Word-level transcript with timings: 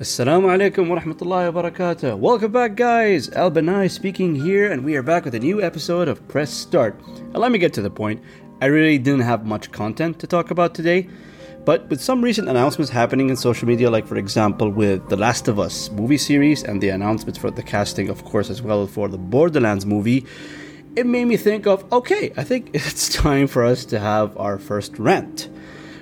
Assalamu 0.00 0.46
alaikum 0.46 0.86
wa 0.88 1.00
rahmatullahi 1.00 1.52
wa 1.52 1.60
barakatuh. 1.60 2.16
Welcome 2.16 2.52
back, 2.52 2.76
guys. 2.76 3.28
Al 3.30 3.50
Banai 3.50 3.90
speaking 3.90 4.36
here, 4.36 4.70
and 4.70 4.84
we 4.84 4.94
are 4.94 5.02
back 5.02 5.24
with 5.24 5.34
a 5.34 5.40
new 5.40 5.60
episode 5.60 6.06
of 6.06 6.22
Press 6.28 6.54
Start. 6.54 6.96
Now, 7.32 7.40
let 7.40 7.50
me 7.50 7.58
get 7.58 7.72
to 7.72 7.82
the 7.82 7.90
point. 7.90 8.22
I 8.62 8.66
really 8.66 8.98
didn't 8.98 9.22
have 9.22 9.44
much 9.44 9.72
content 9.72 10.20
to 10.20 10.28
talk 10.28 10.52
about 10.52 10.72
today, 10.72 11.08
but 11.64 11.88
with 11.90 12.00
some 12.00 12.22
recent 12.22 12.48
announcements 12.48 12.92
happening 12.92 13.28
in 13.28 13.34
social 13.34 13.66
media, 13.66 13.90
like 13.90 14.06
for 14.06 14.14
example 14.14 14.70
with 14.70 15.08
The 15.08 15.16
Last 15.16 15.48
of 15.48 15.58
Us 15.58 15.90
movie 15.90 16.16
series 16.16 16.62
and 16.62 16.80
the 16.80 16.90
announcements 16.90 17.36
for 17.36 17.50
the 17.50 17.64
casting, 17.64 18.08
of 18.08 18.24
course, 18.24 18.50
as 18.50 18.62
well 18.62 18.86
for 18.86 19.08
the 19.08 19.18
Borderlands 19.18 19.84
movie, 19.84 20.24
it 20.94 21.06
made 21.06 21.24
me 21.24 21.36
think 21.36 21.66
of 21.66 21.92
okay, 21.92 22.30
I 22.36 22.44
think 22.44 22.70
it's 22.72 23.08
time 23.08 23.48
for 23.48 23.64
us 23.64 23.84
to 23.86 23.98
have 23.98 24.36
our 24.36 24.58
first 24.58 24.96
rant 24.96 25.48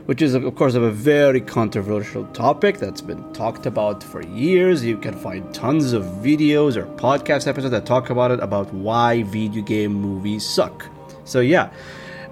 which 0.07 0.23
is, 0.23 0.35
of 0.35 0.55
course, 0.55 0.75
of 0.75 0.83
a 0.83 0.91
very 0.91 1.41
controversial 1.41 2.25
topic 2.27 2.79
that's 2.79 3.01
been 3.01 3.33
talked 3.33 3.67
about 3.67 4.03
for 4.03 4.23
years. 4.23 4.85
You 4.85 4.97
can 4.97 5.15
find 5.15 5.53
tons 5.53 5.93
of 5.93 6.05
videos 6.05 6.77
or 6.77 6.87
podcast 6.97 7.47
episodes 7.47 7.73
that 7.73 7.87
talk 7.87 8.11
about 8.11 8.31
it, 8.31 8.41
about 8.41 8.73
why 8.73 9.25
video 9.25 9.63
game 9.63 9.95
movies 9.95 10.47
suck. 10.47 10.89
So, 11.25 11.41
yeah. 11.41 11.71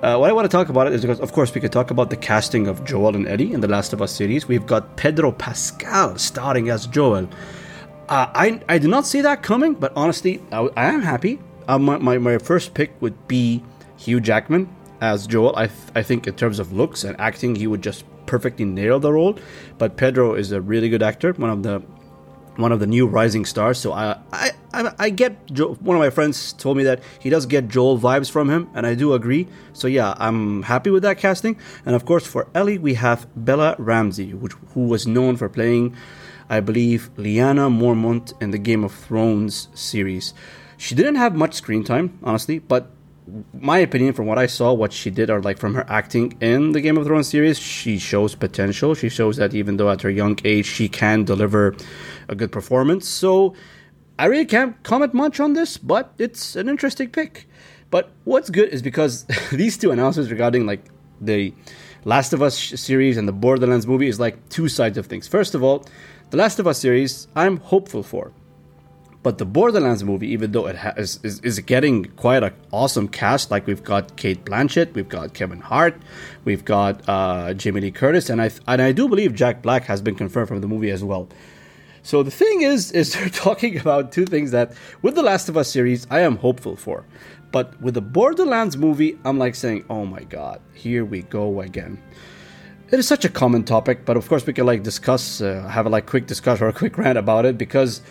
Uh, 0.03 0.19
what 0.19 0.29
I 0.29 0.33
want 0.33 0.45
to 0.45 0.55
talk 0.55 0.69
about 0.69 0.87
it 0.87 0.93
is 0.93 1.01
because, 1.01 1.19
of 1.19 1.33
course, 1.33 1.55
we 1.55 1.61
could 1.61 1.73
talk 1.73 1.91
about 1.91 2.11
the 2.11 2.17
casting 2.17 2.69
of 2.69 2.85
Joel 2.85 3.17
and 3.17 3.27
Ellie 3.27 3.53
in 3.53 3.61
the 3.61 3.69
Last 3.69 3.93
of 3.93 4.03
Us 4.03 4.13
series. 4.13 4.47
We've 4.47 4.67
got 4.67 4.97
Pedro 4.97 5.33
Pascal 5.33 6.19
starring 6.19 6.69
as 6.69 6.87
Joel. 6.87 7.29
Uh, 8.09 8.27
I 8.35 8.61
I 8.69 8.79
did 8.79 8.91
not 8.91 9.07
see 9.07 9.23
that 9.23 9.43
coming, 9.43 9.73
but 9.75 9.93
honestly, 9.97 10.43
I, 10.53 10.69
I 10.77 10.93
am 10.93 11.01
happy. 11.01 11.41
Uh, 11.67 11.79
my, 11.79 11.97
my, 11.97 12.19
my 12.19 12.37
first 12.37 12.75
pick 12.75 12.93
would 13.01 13.27
be 13.27 13.65
Hugh 13.97 14.21
Jackman 14.21 14.69
as 15.05 15.27
Joel. 15.27 15.55
I, 15.57 15.67
th- 15.67 15.79
I 15.95 16.03
think 16.03 16.27
in 16.27 16.35
terms 16.35 16.59
of 16.59 16.73
looks 16.73 17.05
and 17.05 17.19
acting, 17.21 17.55
he 17.57 17.67
would 17.67 17.83
just 17.83 18.05
perfectly 18.27 18.65
nail 18.65 18.99
the 18.99 19.13
role. 19.13 19.39
But 19.77 19.97
Pedro 19.97 20.35
is 20.35 20.51
a 20.51 20.61
really 20.61 20.89
good 20.89 21.03
actor, 21.03 21.33
one 21.35 21.51
of 21.51 21.63
the 21.63 21.83
one 22.57 22.71
of 22.71 22.79
the 22.79 22.87
new 22.87 23.05
rising 23.05 23.45
stars. 23.45 23.79
So 23.79 23.93
I 23.93 24.17
I, 24.33 24.53
I, 24.73 24.93
I 24.99 25.11
get 25.11 25.33
jo- 25.53 25.75
one 25.75 25.97
of 25.97 26.01
my 26.01 26.11
friends 26.11 26.53
told 26.55 26.77
me 26.77 26.85
that 26.85 27.03
he 27.21 27.29
does 27.29 27.47
get 27.47 27.69
Joel 27.69 27.99
vibes 27.99 28.31
from 28.31 28.49
him, 28.49 28.71
and 28.75 28.87
I 28.87 28.95
do 28.95 29.13
agree. 29.13 29.47
So 29.73 29.89
yeah, 29.89 30.15
I'm 30.19 30.63
happy 30.63 30.91
with 30.91 31.03
that 31.03 31.19
casting. 31.19 31.59
And 31.85 31.95
of 31.95 32.07
course, 32.07 32.27
for 32.27 32.49
Ellie, 32.55 32.79
we 32.79 32.95
have 32.95 33.27
Bella 33.37 33.77
Ramsey, 33.79 34.33
which, 34.33 34.53
who 34.73 34.87
was 34.87 35.07
known 35.07 35.37
for 35.37 35.49
playing, 35.49 35.95
I 36.49 36.61
believe, 36.61 37.11
Lyanna 37.17 37.69
Mormont 37.69 38.33
in 38.41 38.53
the 38.53 38.59
Game 38.59 38.85
of 38.85 38.93
Thrones 38.95 39.69
series. 39.75 40.33
She 40.77 40.95
didn't 40.95 41.17
have 41.17 41.35
much 41.35 41.55
screen 41.55 41.85
time, 41.85 42.19
honestly, 42.23 42.59
but 42.59 42.91
my 43.59 43.79
opinion 43.79 44.13
from 44.13 44.27
what 44.27 44.39
I 44.39 44.47
saw, 44.47 44.73
what 44.73 44.93
she 44.93 45.11
did, 45.11 45.31
or 45.31 45.41
like 45.41 45.59
from 45.59 45.75
her 45.75 45.85
acting 45.89 46.37
in 46.41 46.73
the 46.73 46.81
Game 46.81 46.97
of 46.99 47.07
Thrones 47.07 47.29
series, 47.29 47.59
she 47.59 47.99
shows 47.99 48.35
potential. 48.35 48.95
She 48.95 49.09
shows 49.09 49.37
that 49.37 49.55
even 49.55 49.77
though 49.77 49.91
at 49.91 50.03
her 50.03 50.11
young 50.11 50.39
age, 50.45 50.67
she 50.67 50.89
can 50.89 51.25
deliver 51.25 51.75
a 52.29 52.35
good 52.35 52.53
performance. 52.53 53.09
So 53.09 53.55
I 54.19 54.27
really 54.27 54.45
can't 54.45 54.81
comment 54.83 55.15
much 55.15 55.41
on 55.41 55.55
this, 55.55 55.79
but 55.79 56.13
it's 56.19 56.55
an 56.55 56.69
interesting 56.69 57.09
pick. 57.11 57.49
But 57.91 58.11
what's 58.25 58.51
good 58.51 58.69
is 58.69 58.83
because 58.83 59.25
these 59.53 59.79
two 59.79 59.91
announcements 59.91 60.31
regarding 60.31 60.67
like 60.67 60.85
the 61.21 61.55
Last 62.05 62.35
of 62.35 62.43
Us 62.43 62.59
series 62.59 63.17
and 63.17 63.27
the 63.27 63.33
Borderlands 63.33 63.87
movie 63.87 64.09
is 64.09 64.21
like 64.21 64.49
two 64.51 64.69
sides 64.69 64.99
of 64.99 65.07
things. 65.07 65.27
First 65.27 65.55
of 65.55 65.63
all, 65.63 65.87
the 66.31 66.37
Last 66.37 66.59
of 66.59 66.67
Us 66.67 66.79
series, 66.79 67.29
I'm 67.35 67.57
hopeful 67.57 68.03
for 68.03 68.33
but 69.25 69.39
the 69.39 69.47
Borderlands 69.47 70.05
movie, 70.05 70.29
even 70.29 70.53
though 70.53 70.67
it 70.67 70.77
has, 70.77 71.19
is, 71.23 71.41
is 71.41 71.59
getting 71.61 72.05
quite 72.05 72.43
an 72.43 72.53
awesome 72.71 73.09
cast, 73.09 73.51
like 73.51 73.67
we've 73.67 73.83
got 73.83 74.17
Cate 74.17 74.45
Blanchett, 74.45 74.93
we've 74.93 75.09
got 75.09 75.33
Kevin 75.33 75.61
Hart, 75.61 75.97
we've 76.45 76.63
got 76.63 77.01
uh, 77.09 77.55
Jamie 77.55 77.81
Lee 77.81 77.91
Curtis, 77.91 78.29
and 78.29 78.43
I 78.43 78.51
and 78.69 78.83
I 78.83 78.93
do 78.93 79.09
believe 79.09 79.35
Jack 79.35 79.63
Black 79.63 79.85
has 79.85 80.03
been 80.03 80.15
confirmed 80.15 80.49
from 80.49 80.61
the 80.61 80.69
movie 80.69 80.91
as 80.91 81.03
well. 81.03 81.27
So 82.03 82.23
the 82.23 82.31
thing 82.31 82.61
is, 82.61 82.93
is 83.01 83.15
they're 83.15 83.31
talking 83.31 83.79
about 83.79 84.13
two 84.13 84.27
things 84.27 84.51
that 84.51 84.75
with 85.01 85.15
the 85.15 85.23
Last 85.23 85.49
of 85.49 85.57
Us 85.57 85.71
series, 85.71 86.07
I 86.11 86.21
am 86.21 86.37
hopeful 86.37 86.77
for, 86.77 87.07
but 87.51 87.81
with 87.81 87.95
the 87.95 88.03
Borderlands 88.03 88.77
movie, 88.77 89.19
I'm 89.25 89.39
like 89.39 89.55
saying, 89.55 89.87
oh 89.89 90.05
my 90.05 90.25
god, 90.25 90.61
here 90.75 91.03
we 91.03 91.23
go 91.23 91.63
again. 91.63 91.99
It 92.91 92.99
is 92.99 93.09
such 93.09 93.25
a 93.25 93.31
common 93.31 93.65
topic, 93.65 94.05
but 94.05 94.19
of 94.19 94.29
course 94.29 94.47
we 94.47 94.53
can 94.53 94.67
like 94.67 94.83
discuss, 94.83 95.41
uh, 95.41 95.67
have 95.67 95.87
a 95.87 95.89
like 95.89 96.05
quick 96.05 96.27
discussion 96.27 96.67
or 96.67 96.69
a 96.69 96.75
quick 96.75 96.99
rant 96.99 97.17
about 97.17 97.47
it 97.47 97.57
because 97.57 98.03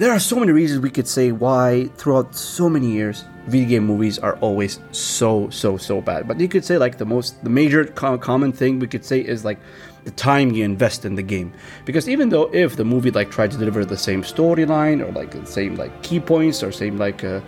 there 0.00 0.12
are 0.12 0.18
so 0.18 0.40
many 0.40 0.50
reasons 0.50 0.80
we 0.80 0.88
could 0.88 1.06
say 1.06 1.30
why, 1.30 1.84
throughout 1.96 2.34
so 2.34 2.70
many 2.70 2.90
years, 2.90 3.26
video 3.48 3.68
game 3.68 3.84
movies 3.84 4.18
are 4.18 4.34
always 4.36 4.80
so, 4.92 5.50
so, 5.50 5.76
so 5.76 6.00
bad. 6.00 6.26
But 6.26 6.40
you 6.40 6.48
could 6.48 6.64
say, 6.64 6.78
like, 6.78 6.96
the 6.96 7.04
most, 7.04 7.44
the 7.44 7.50
major 7.50 7.84
co- 7.84 8.16
common 8.16 8.50
thing 8.50 8.78
we 8.78 8.86
could 8.86 9.04
say 9.04 9.20
is, 9.20 9.44
like, 9.44 9.58
the 10.04 10.10
time 10.12 10.52
you 10.52 10.64
invest 10.64 11.04
in 11.04 11.16
the 11.16 11.22
game. 11.22 11.52
Because 11.84 12.08
even 12.08 12.30
though 12.30 12.48
if 12.54 12.76
the 12.76 12.84
movie, 12.84 13.10
like, 13.10 13.30
tried 13.30 13.50
to 13.50 13.58
deliver 13.58 13.84
the 13.84 13.98
same 13.98 14.22
storyline 14.22 15.06
or, 15.06 15.12
like, 15.12 15.32
the 15.32 15.44
same, 15.44 15.76
like, 15.76 16.02
key 16.02 16.18
points 16.18 16.62
or 16.62 16.72
same, 16.72 16.96
like, 16.96 17.22
uh, 17.22 17.42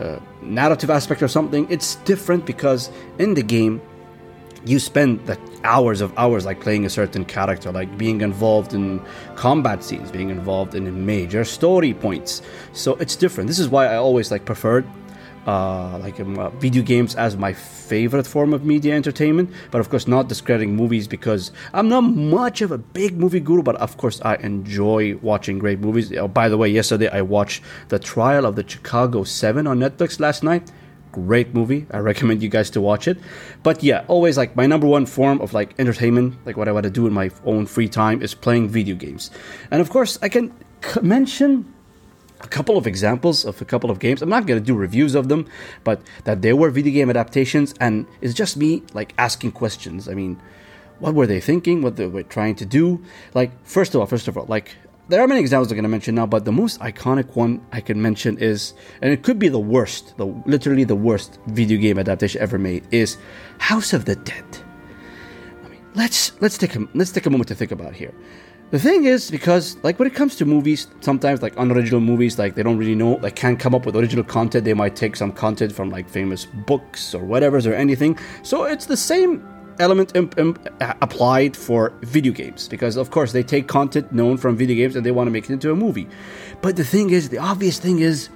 uh, 0.00 0.18
narrative 0.40 0.88
aspect 0.88 1.22
or 1.22 1.28
something, 1.28 1.66
it's 1.68 1.96
different 2.06 2.46
because 2.46 2.90
in 3.18 3.34
the 3.34 3.42
game, 3.42 3.82
you 4.64 4.78
spend 4.78 5.24
the 5.26 5.38
hours 5.64 6.00
of 6.00 6.16
hours 6.18 6.44
like 6.44 6.60
playing 6.60 6.84
a 6.84 6.90
certain 6.90 7.24
character 7.24 7.72
like 7.72 7.96
being 7.98 8.20
involved 8.20 8.74
in 8.74 9.00
combat 9.34 9.82
scenes 9.82 10.10
being 10.10 10.30
involved 10.30 10.74
in 10.74 11.06
major 11.06 11.44
story 11.44 11.94
points. 11.94 12.42
So 12.72 12.94
it's 12.96 13.16
different. 13.16 13.48
This 13.48 13.58
is 13.58 13.68
why 13.68 13.86
i 13.86 13.96
always 13.96 14.30
like 14.30 14.44
preferred 14.44 14.86
uh, 15.46 15.98
like 15.98 16.20
um, 16.20 16.38
uh, 16.38 16.50
video 16.50 16.82
games 16.82 17.16
as 17.16 17.36
my 17.36 17.52
favorite 17.52 18.26
form 18.26 18.52
of 18.52 18.64
media 18.64 18.94
entertainment. 18.94 19.50
But 19.72 19.80
of 19.80 19.90
course 19.90 20.06
not 20.06 20.28
discrediting 20.28 20.76
movies 20.76 21.08
because 21.08 21.50
i'm 21.74 21.88
not 21.88 22.02
much 22.02 22.62
of 22.62 22.70
a 22.70 22.78
big 22.78 23.18
movie 23.18 23.40
guru 23.40 23.62
but 23.62 23.76
of 23.76 23.96
course 23.96 24.20
i 24.22 24.36
enjoy 24.36 25.16
watching 25.16 25.58
great 25.58 25.80
movies. 25.80 26.12
Oh, 26.12 26.28
by 26.28 26.48
the 26.48 26.56
way 26.56 26.68
yesterday 26.68 27.08
i 27.08 27.22
watched 27.22 27.62
the 27.88 27.98
trial 27.98 28.46
of 28.46 28.56
the 28.56 28.68
chicago 28.68 29.24
7 29.24 29.66
on 29.66 29.80
netflix 29.80 30.20
last 30.20 30.42
night 30.42 30.70
great 31.12 31.54
movie. 31.54 31.86
I 31.90 31.98
recommend 31.98 32.42
you 32.42 32.48
guys 32.48 32.70
to 32.70 32.80
watch 32.80 33.06
it. 33.06 33.18
But 33.62 33.82
yeah, 33.82 34.04
always 34.08 34.36
like 34.36 34.56
my 34.56 34.66
number 34.66 34.86
one 34.86 35.06
form 35.06 35.40
of 35.40 35.52
like 35.54 35.74
entertainment, 35.78 36.34
like 36.44 36.56
what 36.56 36.68
I 36.68 36.72
want 36.72 36.84
to 36.84 36.90
do 36.90 37.06
in 37.06 37.12
my 37.12 37.30
own 37.44 37.66
free 37.66 37.88
time 37.88 38.22
is 38.22 38.34
playing 38.34 38.68
video 38.68 38.96
games. 38.96 39.30
And 39.70 39.80
of 39.80 39.90
course, 39.90 40.18
I 40.22 40.28
can 40.28 40.52
c- 40.82 41.00
mention 41.00 41.72
a 42.40 42.48
couple 42.48 42.76
of 42.76 42.86
examples 42.86 43.44
of 43.44 43.60
a 43.62 43.64
couple 43.64 43.90
of 43.90 43.98
games. 44.00 44.22
I'm 44.22 44.28
not 44.28 44.46
going 44.46 44.58
to 44.58 44.64
do 44.64 44.74
reviews 44.74 45.14
of 45.14 45.28
them, 45.28 45.46
but 45.84 46.00
that 46.24 46.42
they 46.42 46.52
were 46.52 46.70
video 46.70 46.92
game 46.92 47.10
adaptations 47.10 47.74
and 47.78 48.06
it's 48.20 48.34
just 48.34 48.56
me 48.56 48.82
like 48.94 49.14
asking 49.18 49.52
questions. 49.52 50.08
I 50.08 50.14
mean, 50.14 50.40
what 50.98 51.14
were 51.14 51.26
they 51.26 51.40
thinking? 51.40 51.82
What 51.82 51.96
they 51.96 52.06
were 52.06 52.22
trying 52.22 52.56
to 52.56 52.64
do? 52.64 53.02
Like, 53.34 53.50
first 53.64 53.94
of 53.94 54.00
all, 54.00 54.06
first 54.06 54.28
of 54.28 54.36
all, 54.36 54.46
like 54.46 54.76
there 55.12 55.20
are 55.20 55.28
many 55.28 55.40
examples 55.40 55.70
I'm 55.70 55.76
going 55.76 55.82
to 55.82 55.90
mention 55.90 56.14
now, 56.14 56.24
but 56.24 56.46
the 56.46 56.52
most 56.52 56.80
iconic 56.80 57.36
one 57.36 57.60
I 57.70 57.82
can 57.82 58.00
mention 58.00 58.38
is, 58.38 58.72
and 59.02 59.12
it 59.12 59.22
could 59.22 59.38
be 59.38 59.48
the 59.48 59.58
worst, 59.58 60.16
the 60.16 60.24
literally 60.46 60.84
the 60.84 60.96
worst 60.96 61.38
video 61.48 61.78
game 61.78 61.98
adaptation 61.98 62.40
ever 62.40 62.58
made, 62.58 62.86
is 62.90 63.18
House 63.58 63.92
of 63.92 64.06
the 64.06 64.16
Dead. 64.16 64.44
I 65.66 65.68
mean, 65.68 65.84
let's 65.94 66.32
let's 66.40 66.56
take 66.56 66.76
a 66.76 66.88
let's 66.94 67.12
take 67.12 67.26
a 67.26 67.30
moment 67.30 67.48
to 67.48 67.54
think 67.54 67.72
about 67.72 67.92
here. 67.92 68.14
The 68.70 68.78
thing 68.78 69.04
is, 69.04 69.30
because 69.30 69.76
like 69.82 69.98
when 69.98 70.08
it 70.08 70.14
comes 70.14 70.34
to 70.36 70.46
movies, 70.46 70.86
sometimes 71.00 71.42
like 71.42 71.52
unoriginal 71.58 72.00
movies, 72.00 72.38
like 72.38 72.54
they 72.54 72.62
don't 72.62 72.78
really 72.78 72.94
know, 72.94 73.16
like 73.16 73.36
can't 73.36 73.60
come 73.60 73.74
up 73.74 73.84
with 73.84 73.94
original 73.94 74.24
content. 74.24 74.64
They 74.64 74.72
might 74.72 74.96
take 74.96 75.16
some 75.16 75.30
content 75.30 75.72
from 75.72 75.90
like 75.90 76.08
famous 76.08 76.46
books 76.46 77.14
or 77.14 77.22
whatever's 77.22 77.66
or 77.66 77.74
anything. 77.74 78.18
So 78.42 78.64
it's 78.64 78.86
the 78.86 78.96
same 78.96 79.46
element 79.78 80.16
imp- 80.16 80.38
imp- 80.38 80.68
uh, 80.80 80.94
applied 81.00 81.56
for 81.56 81.92
video 82.02 82.32
games. 82.32 82.68
Because 82.68 82.96
of 82.96 83.10
course 83.10 83.32
they 83.32 83.42
take 83.42 83.68
content 83.68 84.12
known 84.12 84.36
from 84.36 84.56
video 84.56 84.76
games 84.76 84.96
and 84.96 85.06
they 85.06 85.12
want 85.12 85.26
to 85.26 85.30
make 85.30 85.44
it 85.44 85.52
into 85.52 85.70
a 85.70 85.76
movie. 85.76 86.08
But 86.60 86.76
the 86.76 86.84
thing 86.84 87.10
is 87.10 87.28
the 87.28 87.38
obvious 87.38 87.78
thing 87.78 88.00
is 88.00 88.28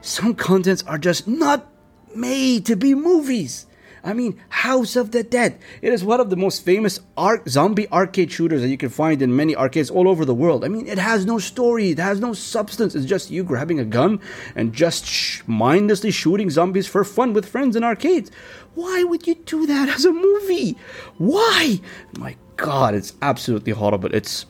some 0.00 0.34
contents 0.34 0.82
are 0.84 0.98
just 0.98 1.26
not 1.28 1.66
made 2.14 2.66
to 2.66 2.76
be 2.76 2.94
movies 2.94 3.67
I 4.04 4.12
mean, 4.12 4.40
House 4.48 4.96
of 4.96 5.10
the 5.10 5.22
Dead. 5.22 5.58
It 5.82 5.92
is 5.92 6.04
one 6.04 6.20
of 6.20 6.30
the 6.30 6.36
most 6.36 6.64
famous 6.64 7.00
ar- 7.16 7.42
zombie 7.48 7.88
arcade 7.90 8.30
shooters 8.32 8.62
that 8.62 8.68
you 8.68 8.78
can 8.78 8.88
find 8.88 9.20
in 9.22 9.34
many 9.34 9.54
arcades 9.56 9.90
all 9.90 10.08
over 10.08 10.24
the 10.24 10.34
world. 10.34 10.64
I 10.64 10.68
mean, 10.68 10.86
it 10.86 10.98
has 10.98 11.26
no 11.26 11.38
story, 11.38 11.90
it 11.90 11.98
has 11.98 12.20
no 12.20 12.32
substance. 12.32 12.94
It's 12.94 13.06
just 13.06 13.30
you 13.30 13.44
grabbing 13.44 13.80
a 13.80 13.84
gun 13.84 14.20
and 14.54 14.72
just 14.72 15.06
sh- 15.06 15.42
mindlessly 15.46 16.10
shooting 16.10 16.50
zombies 16.50 16.86
for 16.86 17.04
fun 17.04 17.32
with 17.32 17.48
friends 17.48 17.76
in 17.76 17.84
arcades. 17.84 18.30
Why 18.74 19.04
would 19.04 19.26
you 19.26 19.34
do 19.34 19.66
that 19.66 19.88
as 19.88 20.04
a 20.04 20.12
movie? 20.12 20.76
Why? 21.16 21.80
My 22.18 22.36
God, 22.56 22.94
it's 22.94 23.14
absolutely 23.22 23.72
horrible. 23.72 24.14
It's 24.14 24.46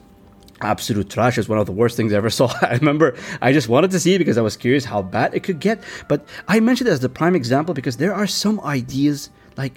absolute 0.61 1.11
trash 1.11 1.39
is 1.39 1.49
one 1.49 1.59
of 1.59 1.67
the 1.67 1.73
worst 1.73 1.97
things 1.97 2.13
I 2.13 2.17
ever 2.17 2.31
saw. 2.31 2.53
I 2.63 2.75
remember 2.75 3.17
I 3.41 3.53
just 3.53 3.69
wanted 3.69 3.91
to 3.93 4.01
see 4.01 4.15
it 4.15 4.19
because 4.19 4.39
I 4.39 4.43
was 4.43 4.57
curious 4.57 4.85
how 4.85 5.03
bad 5.03 5.35
it 5.35 5.43
could 5.43 5.61
get. 5.61 5.83
But 6.09 6.27
I 6.47 6.61
mentioned 6.61 6.89
it 6.89 6.93
as 6.93 7.01
the 7.01 7.09
prime 7.09 7.35
example 7.35 7.75
because 7.75 7.97
there 7.97 8.15
are 8.15 8.27
some 8.27 8.61
ideas 8.61 9.31
like, 9.57 9.75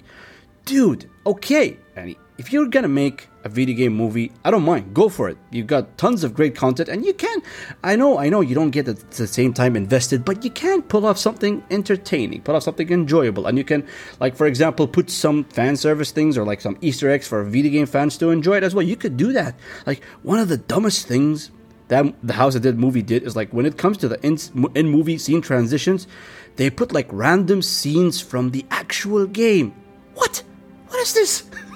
dude, 0.64 1.08
okay. 1.26 1.78
And 1.96 2.16
if 2.42 2.52
you're 2.52 2.66
gonna 2.66 2.88
make 2.88 3.28
a 3.44 3.48
video 3.48 3.76
game 3.76 3.94
movie, 3.94 4.32
I 4.44 4.50
don't 4.50 4.64
mind. 4.64 4.92
Go 4.92 5.08
for 5.08 5.28
it. 5.28 5.38
You've 5.52 5.68
got 5.68 5.96
tons 5.96 6.24
of 6.24 6.34
great 6.34 6.56
content, 6.56 6.88
and 6.88 7.06
you 7.06 7.14
can. 7.14 7.40
I 7.84 7.94
know, 7.94 8.18
I 8.18 8.30
know, 8.30 8.40
you 8.40 8.52
don't 8.52 8.72
get 8.72 8.88
at 8.88 9.12
the 9.12 9.28
same 9.28 9.52
time 9.52 9.76
invested, 9.76 10.24
but 10.24 10.42
you 10.42 10.50
can 10.50 10.82
pull 10.82 11.06
off 11.06 11.18
something 11.18 11.62
entertaining, 11.70 12.42
pull 12.42 12.56
off 12.56 12.64
something 12.64 12.90
enjoyable, 12.90 13.46
and 13.46 13.56
you 13.56 13.62
can, 13.62 13.86
like 14.18 14.34
for 14.34 14.48
example, 14.48 14.88
put 14.88 15.08
some 15.08 15.44
fan 15.44 15.76
service 15.76 16.10
things 16.10 16.36
or 16.36 16.44
like 16.44 16.60
some 16.60 16.76
Easter 16.80 17.08
eggs 17.08 17.28
for 17.28 17.44
video 17.44 17.70
game 17.70 17.86
fans 17.86 18.18
to 18.18 18.30
enjoy 18.30 18.56
it 18.56 18.64
as 18.64 18.74
well. 18.74 18.82
You 18.82 18.96
could 18.96 19.16
do 19.16 19.32
that. 19.34 19.54
Like 19.86 20.02
one 20.24 20.40
of 20.40 20.48
the 20.48 20.56
dumbest 20.56 21.06
things 21.06 21.52
that 21.86 22.12
the 22.24 22.32
House 22.32 22.56
of 22.56 22.62
Dead 22.62 22.76
movie 22.76 23.02
did 23.02 23.22
is 23.22 23.36
like 23.36 23.52
when 23.52 23.66
it 23.66 23.78
comes 23.78 23.98
to 23.98 24.08
the 24.08 24.20
in, 24.26 24.36
in 24.74 24.88
movie 24.88 25.16
scene 25.16 25.42
transitions, 25.42 26.08
they 26.56 26.70
put 26.70 26.90
like 26.90 27.06
random 27.12 27.62
scenes 27.62 28.20
from 28.20 28.50
the 28.50 28.66
actual 28.72 29.26
game. 29.26 29.72
What? 30.14 30.42
What 30.88 30.98
is 30.98 31.14
this? 31.14 31.44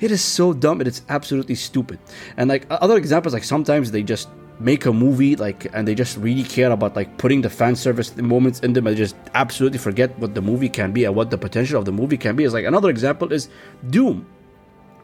it 0.00 0.10
is 0.10 0.22
so 0.22 0.52
dumb 0.52 0.80
and 0.80 0.88
it's 0.88 1.02
absolutely 1.08 1.54
stupid. 1.54 1.98
And 2.36 2.48
like 2.48 2.66
other 2.70 2.96
examples, 2.96 3.34
like 3.34 3.44
sometimes 3.44 3.90
they 3.90 4.02
just 4.02 4.28
make 4.60 4.86
a 4.86 4.92
movie 4.92 5.36
like 5.36 5.72
and 5.72 5.86
they 5.86 5.94
just 5.94 6.16
really 6.16 6.42
care 6.42 6.72
about 6.72 6.96
like 6.96 7.16
putting 7.16 7.42
the 7.42 7.50
fan 7.50 7.76
service 7.76 8.16
moments 8.16 8.60
in 8.60 8.72
them 8.72 8.86
and 8.86 8.96
just 8.96 9.14
absolutely 9.34 9.78
forget 9.78 10.18
what 10.18 10.34
the 10.34 10.42
movie 10.42 10.68
can 10.68 10.90
be 10.90 11.04
and 11.04 11.14
what 11.14 11.30
the 11.30 11.38
potential 11.38 11.78
of 11.78 11.84
the 11.84 11.92
movie 11.92 12.16
can 12.16 12.34
be 12.34 12.42
is 12.42 12.52
like 12.52 12.64
another 12.64 12.90
example 12.90 13.32
is 13.32 13.48
doom 13.88 14.26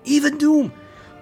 even 0.04 0.36
doom 0.38 0.72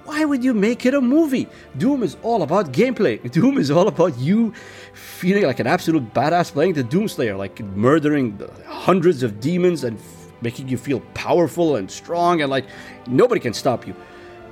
why 0.05 0.25
would 0.25 0.43
you 0.43 0.53
make 0.53 0.85
it 0.85 0.95
a 0.95 1.01
movie? 1.01 1.49
Doom 1.79 2.03
is 2.03 2.17
all 2.23 2.43
about 2.43 2.73
gameplay. 2.73 3.31
Doom 3.33 3.57
is 3.57 3.71
all 3.71 3.87
about 3.87 4.19
you 4.19 4.53
feeling 4.95 5.45
like 5.45 5.61
an 5.61 5.67
absolute 5.67 6.13
badass 6.13 6.53
playing 6.53 6.73
the 6.73 6.83
Doomslayer, 6.83 7.39
like 7.39 7.61
murdering 7.61 8.41
hundreds 8.67 9.23
of 9.23 9.39
demons 9.41 9.85
and 9.85 10.01
making 10.43 10.69
you 10.69 10.77
feel 10.77 11.01
powerful 11.15 11.77
and 11.77 11.91
strong 11.91 12.43
and 12.43 12.51
like 12.51 12.67
nobody 13.07 13.41
can 13.41 13.55
stop 13.55 13.87
you. 13.87 13.95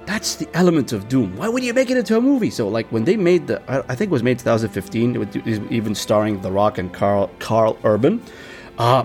That's 0.06 0.37
the 0.37 0.48
element 0.54 0.92
of 0.92 1.08
Doom. 1.08 1.37
Why 1.37 1.48
would 1.48 1.62
you 1.62 1.75
make 1.75 1.90
it 1.90 1.96
into 1.96 2.16
a 2.16 2.20
movie? 2.20 2.50
So 2.50 2.69
like 2.69 2.90
when 2.90 3.04
they 3.04 3.16
made 3.16 3.46
the, 3.46 3.62
I 3.69 3.94
think 3.94 4.10
it 4.10 4.12
was 4.12 4.22
made 4.22 4.38
2015, 4.38 5.14
it 5.14 5.19
was 5.19 5.58
even 5.70 5.94
starring 5.94 6.40
The 6.40 6.50
Rock 6.50 6.78
and 6.78 6.92
Carl 6.92 7.31
Carl 7.38 7.78
Urban. 7.84 8.22
Uh, 8.78 9.04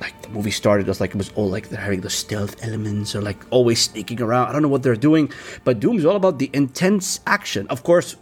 like 0.00 0.20
the 0.22 0.28
movie 0.30 0.50
started 0.50 0.88
as 0.88 1.00
like 1.00 1.10
it 1.10 1.16
was 1.16 1.30
all 1.34 1.48
like 1.48 1.68
they're 1.68 1.80
having 1.80 2.00
the 2.00 2.10
stealth 2.10 2.64
elements 2.64 3.14
or 3.14 3.20
like 3.20 3.38
always 3.50 3.80
sneaking 3.80 4.20
around. 4.20 4.48
I 4.48 4.52
don't 4.52 4.62
know 4.62 4.68
what 4.68 4.82
they're 4.82 4.96
doing, 4.96 5.30
but 5.64 5.80
Doom's 5.80 6.04
all 6.04 6.16
about 6.16 6.38
the 6.38 6.50
intense 6.52 7.20
action. 7.26 7.66
Of 7.68 7.82
course, 7.82 8.16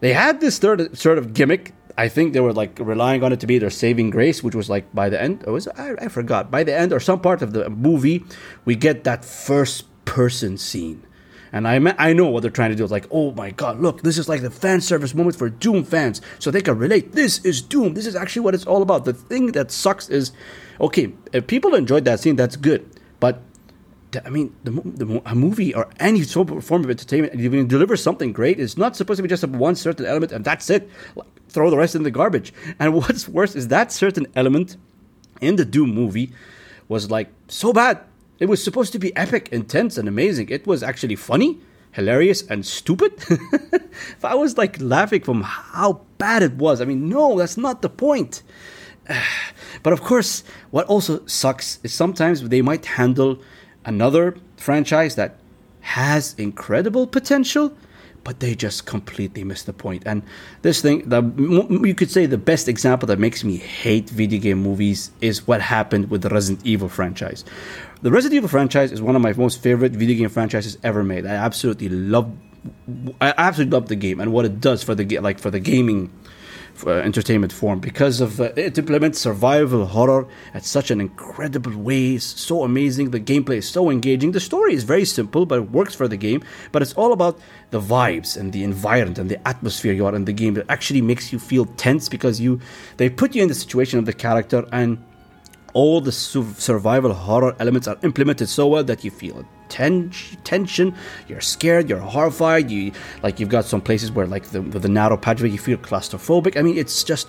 they 0.00 0.12
had 0.12 0.40
this 0.40 0.58
third 0.58 0.96
sort 0.98 1.18
of 1.18 1.34
gimmick. 1.34 1.74
I 1.96 2.08
think 2.08 2.32
they 2.32 2.40
were 2.40 2.52
like 2.52 2.78
relying 2.78 3.22
on 3.22 3.32
it 3.32 3.40
to 3.40 3.46
be 3.46 3.58
their 3.58 3.70
saving 3.70 4.10
grace, 4.10 4.42
which 4.42 4.54
was 4.54 4.70
like 4.70 4.92
by 4.94 5.08
the 5.08 5.20
end. 5.20 5.44
Oh, 5.46 5.52
was 5.52 5.68
I, 5.68 5.94
I 5.98 6.08
forgot 6.08 6.50
by 6.50 6.64
the 6.64 6.76
end 6.76 6.92
or 6.92 7.00
some 7.00 7.20
part 7.20 7.42
of 7.42 7.52
the 7.52 7.68
movie, 7.70 8.24
we 8.64 8.76
get 8.76 9.04
that 9.04 9.24
first 9.24 9.84
person 10.04 10.58
scene. 10.58 11.04
And 11.54 11.68
I 11.68 11.94
I 11.98 12.14
know 12.14 12.28
what 12.28 12.40
they're 12.40 12.50
trying 12.50 12.70
to 12.70 12.76
do. 12.76 12.82
It's 12.82 12.92
like, 12.92 13.06
oh 13.10 13.32
my 13.32 13.50
god, 13.50 13.80
look, 13.80 14.02
this 14.02 14.16
is 14.16 14.28
like 14.28 14.40
the 14.40 14.50
fan 14.50 14.80
service 14.80 15.14
moment 15.14 15.36
for 15.36 15.50
Doom 15.50 15.84
fans, 15.84 16.22
so 16.38 16.50
they 16.50 16.62
can 16.62 16.78
relate. 16.78 17.12
This 17.12 17.44
is 17.44 17.60
Doom. 17.60 17.92
This 17.92 18.06
is 18.06 18.16
actually 18.16 18.40
what 18.40 18.54
it's 18.54 18.64
all 18.64 18.80
about. 18.80 19.04
The 19.04 19.12
thing 19.12 19.52
that 19.52 19.70
sucks 19.70 20.08
is 20.08 20.32
okay, 20.80 21.12
if 21.32 21.46
people 21.46 21.74
enjoyed 21.74 22.06
that 22.06 22.20
scene, 22.20 22.36
that's 22.36 22.56
good. 22.56 22.88
But 23.20 23.42
I 24.24 24.30
mean, 24.30 24.54
the, 24.64 24.70
the, 24.70 25.22
a 25.24 25.34
movie 25.34 25.74
or 25.74 25.88
any 25.98 26.22
form 26.22 26.84
of 26.84 26.90
entertainment, 26.90 27.34
if 27.34 27.40
you 27.40 27.64
deliver 27.66 27.96
something 27.96 28.32
great, 28.32 28.60
it's 28.60 28.76
not 28.76 28.96
supposed 28.96 29.18
to 29.18 29.22
be 29.22 29.28
just 29.28 29.46
one 29.46 29.74
certain 29.74 30.06
element 30.06 30.32
and 30.32 30.44
that's 30.44 30.68
it. 30.70 30.90
Like, 31.14 31.26
throw 31.52 31.70
the 31.70 31.76
rest 31.76 31.94
in 31.94 32.02
the 32.02 32.10
garbage. 32.10 32.52
And 32.78 32.94
what's 33.00 33.28
worse 33.28 33.54
is 33.54 33.68
that 33.68 33.92
certain 33.92 34.26
element 34.34 34.76
in 35.40 35.56
the 35.56 35.64
Doom 35.64 35.94
movie 35.94 36.32
was 36.88 37.10
like 37.10 37.28
so 37.48 37.72
bad. 37.72 38.00
It 38.38 38.46
was 38.46 38.62
supposed 38.62 38.92
to 38.92 38.98
be 38.98 39.14
epic, 39.16 39.48
intense, 39.52 39.96
and 39.96 40.08
amazing. 40.08 40.48
It 40.48 40.66
was 40.66 40.82
actually 40.82 41.16
funny, 41.16 41.60
hilarious, 41.92 42.42
and 42.42 42.66
stupid. 42.66 43.12
I 44.24 44.34
was 44.34 44.58
like 44.58 44.80
laughing 44.80 45.22
from 45.22 45.42
how 45.42 46.00
bad 46.18 46.42
it 46.42 46.54
was. 46.54 46.80
I 46.80 46.84
mean, 46.84 47.08
no, 47.08 47.38
that's 47.38 47.56
not 47.56 47.82
the 47.82 47.88
point. 47.88 48.42
But 49.82 49.92
of 49.92 50.02
course, 50.02 50.44
what 50.70 50.86
also 50.86 51.26
sucks 51.26 51.80
is 51.82 51.92
sometimes 51.92 52.48
they 52.48 52.62
might 52.62 52.86
handle 52.86 53.40
another 53.84 54.36
franchise 54.56 55.16
that 55.16 55.38
has 55.80 56.34
incredible 56.38 57.06
potential, 57.06 57.76
but 58.24 58.40
they 58.40 58.54
just 58.54 58.86
completely 58.86 59.44
miss 59.44 59.62
the 59.64 59.72
point. 59.72 60.02
And 60.06 60.22
this 60.62 60.80
thing, 60.80 61.08
the, 61.08 61.22
you 61.84 61.94
could 61.94 62.10
say 62.10 62.26
the 62.26 62.38
best 62.38 62.68
example 62.68 63.06
that 63.08 63.18
makes 63.18 63.44
me 63.44 63.56
hate 63.56 64.08
video 64.10 64.40
game 64.40 64.62
movies 64.62 65.10
is 65.20 65.46
what 65.46 65.60
happened 65.60 66.10
with 66.10 66.22
the 66.22 66.28
Resident 66.28 66.64
Evil 66.64 66.88
franchise. 66.88 67.44
The 68.02 68.10
Resident 68.10 68.36
Evil 68.36 68.48
franchise 68.48 68.92
is 68.92 69.02
one 69.02 69.16
of 69.16 69.22
my 69.22 69.32
most 69.32 69.62
favorite 69.62 69.92
video 69.92 70.16
game 70.16 70.28
franchises 70.28 70.78
ever 70.82 71.02
made. 71.02 71.26
I 71.26 71.34
absolutely 71.34 71.88
love, 71.88 72.32
I 73.20 73.34
absolutely 73.36 73.72
love 73.72 73.88
the 73.88 73.96
game 73.96 74.20
and 74.20 74.32
what 74.32 74.44
it 74.44 74.60
does 74.60 74.82
for 74.82 74.94
the 74.94 75.18
like 75.18 75.38
for 75.38 75.50
the 75.50 75.60
gaming 75.60 76.12
uh, 76.86 76.90
entertainment 76.90 77.52
form 77.52 77.78
because 77.80 78.20
of 78.20 78.40
uh, 78.40 78.50
it 78.56 78.78
implements 78.78 79.20
survival 79.20 79.86
horror 79.86 80.26
at 80.54 80.64
such 80.64 80.90
an 80.90 81.00
incredible 81.00 81.76
way. 81.76 82.14
It's 82.14 82.24
so 82.24 82.64
amazing. 82.64 83.10
The 83.10 83.20
gameplay 83.20 83.58
is 83.58 83.68
so 83.68 83.90
engaging. 83.90 84.32
The 84.32 84.40
story 84.40 84.74
is 84.74 84.84
very 84.84 85.04
simple, 85.04 85.46
but 85.46 85.58
it 85.58 85.70
works 85.70 85.94
for 85.94 86.08
the 86.08 86.16
game. 86.16 86.42
But 86.72 86.82
it's 86.82 86.94
all 86.94 87.12
about 87.12 87.38
the 87.70 87.80
vibes 87.80 88.36
and 88.36 88.52
the 88.52 88.64
environment 88.64 89.18
and 89.18 89.30
the 89.30 89.46
atmosphere 89.46 89.92
you 89.92 90.06
are 90.06 90.14
in 90.14 90.24
the 90.24 90.32
game 90.32 90.54
that 90.54 90.66
actually 90.68 91.02
makes 91.02 91.32
you 91.32 91.38
feel 91.38 91.66
tense 91.76 92.08
because 92.08 92.40
you 92.40 92.60
they 92.96 93.08
put 93.08 93.34
you 93.34 93.42
in 93.42 93.48
the 93.48 93.54
situation 93.54 93.98
of 93.98 94.06
the 94.06 94.12
character 94.12 94.66
and 94.72 94.98
all 95.74 96.00
the 96.00 96.12
survival 96.12 97.12
horror 97.12 97.56
elements 97.58 97.88
are 97.88 97.98
implemented 98.02 98.48
so 98.48 98.66
well 98.66 98.84
that 98.84 99.04
you 99.04 99.10
feel 99.10 99.44
ten- 99.68 100.10
tension 100.44 100.94
you're 101.28 101.40
scared 101.40 101.88
you're 101.88 101.98
horrified 101.98 102.70
you 102.70 102.92
like 103.22 103.40
you've 103.40 103.48
got 103.48 103.64
some 103.64 103.80
places 103.80 104.12
where 104.12 104.26
like 104.26 104.44
the, 104.50 104.60
the 104.60 104.88
narrow 104.88 105.16
passageway 105.16 105.50
you 105.50 105.58
feel 105.58 105.78
claustrophobic. 105.78 106.56
I 106.56 106.62
mean 106.62 106.76
it's 106.76 107.02
just 107.02 107.28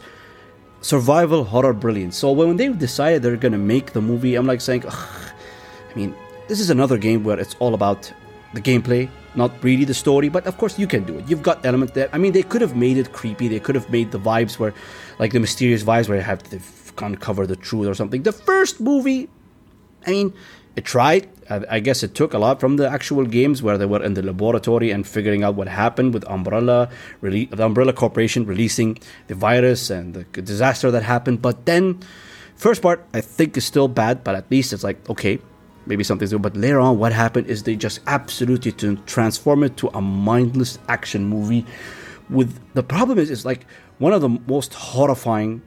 survival 0.82 1.46
horror 1.46 1.74
brilliance. 1.74 2.18
So 2.18 2.32
when 2.34 2.58
they 2.58 2.68
decided 2.68 3.22
they're 3.22 3.38
gonna 3.38 3.58
make 3.58 3.94
the 3.94 4.02
movie 4.02 4.36
i'm 4.36 4.46
like 4.46 4.62
saying 4.62 4.84
i 4.88 5.96
mean 5.96 6.14
this 6.48 6.60
is 6.60 6.70
another 6.70 6.98
game 6.98 7.24
where 7.24 7.40
it's 7.40 7.56
all 7.60 7.74
about 7.74 8.12
the 8.54 8.62
gameplay 8.62 9.10
not 9.36 9.52
really 9.64 9.86
the 9.86 9.94
story 9.94 10.30
but 10.30 10.46
of 10.46 10.58
course 10.58 10.78
you 10.78 10.88
can 10.88 11.04
do 11.04 11.18
it. 11.18 11.28
You've 11.28 11.42
got 11.42 11.66
elements 11.66 11.94
there. 11.94 12.10
I 12.14 12.18
mean 12.18 12.34
they 12.34 12.44
could 12.44 12.62
have 12.62 12.76
made 12.76 12.98
it 12.98 13.14
creepy. 13.14 13.48
They 13.48 13.60
could 13.60 13.76
have 13.76 13.90
made 13.90 14.12
the 14.12 14.20
vibes 14.20 14.60
where 14.60 14.74
like 15.20 15.32
the 15.32 15.40
mysterious 15.40 15.84
vibes 15.84 16.08
where 16.08 16.18
you 16.18 16.24
have 16.24 16.44
to 16.44 16.60
uncover 17.02 17.48
the 17.48 17.56
truth 17.56 17.88
or 17.88 17.94
something. 17.94 18.24
The 18.24 18.32
first 18.32 18.80
movie, 18.80 19.30
I 20.06 20.12
mean, 20.12 20.34
it 20.76 20.86
tried. 20.86 21.30
I 21.50 21.82
guess 21.82 22.02
it 22.04 22.16
took 22.16 22.34
a 22.34 22.40
lot 22.40 22.60
from 22.60 22.78
the 22.78 22.90
actual 22.90 23.26
games 23.26 23.62
where 23.62 23.78
they 23.78 23.86
were 23.86 24.02
in 24.02 24.14
the 24.16 24.24
laboratory 24.24 24.92
and 24.92 25.06
figuring 25.06 25.44
out 25.44 25.56
what 25.56 25.68
happened 25.68 26.14
with 26.14 26.24
Umbrella, 26.30 26.90
rele- 27.22 27.50
the 27.50 27.66
Umbrella 27.66 27.94
Corporation 27.94 28.46
releasing 28.46 28.98
the 29.28 29.36
virus 29.36 29.90
and 29.90 30.14
the 30.14 30.24
disaster 30.42 30.90
that 30.90 31.04
happened. 31.04 31.42
But 31.42 31.66
then, 31.66 32.00
first 32.56 32.82
part 32.82 33.06
I 33.14 33.22
think 33.22 33.58
is 33.58 33.66
still 33.66 33.88
bad, 33.88 34.24
but 34.24 34.36
at 34.36 34.50
least 34.50 34.74
it's 34.74 34.84
like 34.84 35.08
okay, 35.10 35.38
maybe 35.86 36.04
something's 36.04 36.32
good. 36.32 36.42
But 36.42 36.56
later 36.56 36.80
on, 36.80 36.98
what 36.98 37.12
happened 37.12 37.48
is 37.48 37.64
they 37.64 37.76
just 37.76 38.00
absolutely 38.08 38.72
to 38.74 38.96
transform 39.06 39.64
it 39.64 39.78
to 39.78 39.90
a 39.90 40.02
mindless 40.02 40.80
action 40.88 41.26
movie. 41.26 41.66
With 42.30 42.58
the 42.74 42.84
problem 42.84 43.20
is, 43.20 43.30
it's 43.30 43.46
like 43.46 43.66
one 44.00 44.14
of 44.14 44.22
the 44.22 44.30
most 44.30 44.74
horrifying 44.74 45.62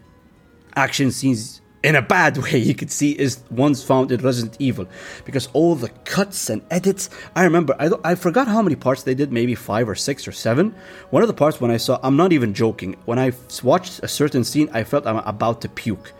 action 0.76 1.10
scenes 1.10 1.60
in 1.82 1.94
a 1.94 2.02
bad 2.02 2.36
way 2.42 2.58
you 2.58 2.74
could 2.74 2.90
see 2.90 3.12
is 3.12 3.42
ones 3.50 3.82
found 3.82 4.12
in 4.12 4.20
Resident 4.20 4.56
Evil. 4.58 4.86
Because 5.24 5.48
all 5.52 5.74
the 5.74 5.88
cuts 6.04 6.50
and 6.50 6.62
edits 6.70 7.08
I 7.34 7.44
remember 7.44 7.74
I, 7.78 7.90
I 8.04 8.14
forgot 8.14 8.48
how 8.48 8.62
many 8.62 8.76
parts 8.76 9.02
they 9.02 9.14
did 9.14 9.32
maybe 9.32 9.54
five 9.54 9.88
or 9.88 9.94
six 9.94 10.28
or 10.28 10.32
seven. 10.32 10.74
One 11.10 11.22
of 11.22 11.28
the 11.28 11.34
parts 11.34 11.60
when 11.60 11.70
I 11.70 11.76
saw 11.78 11.98
I'm 12.02 12.16
not 12.16 12.32
even 12.32 12.54
joking 12.54 12.96
when 13.04 13.18
I 13.18 13.32
watched 13.62 14.00
a 14.02 14.08
certain 14.08 14.44
scene 14.44 14.68
I 14.72 14.84
felt 14.84 15.06
I'm 15.06 15.18
about 15.18 15.60
to 15.62 15.68
puke. 15.68 16.12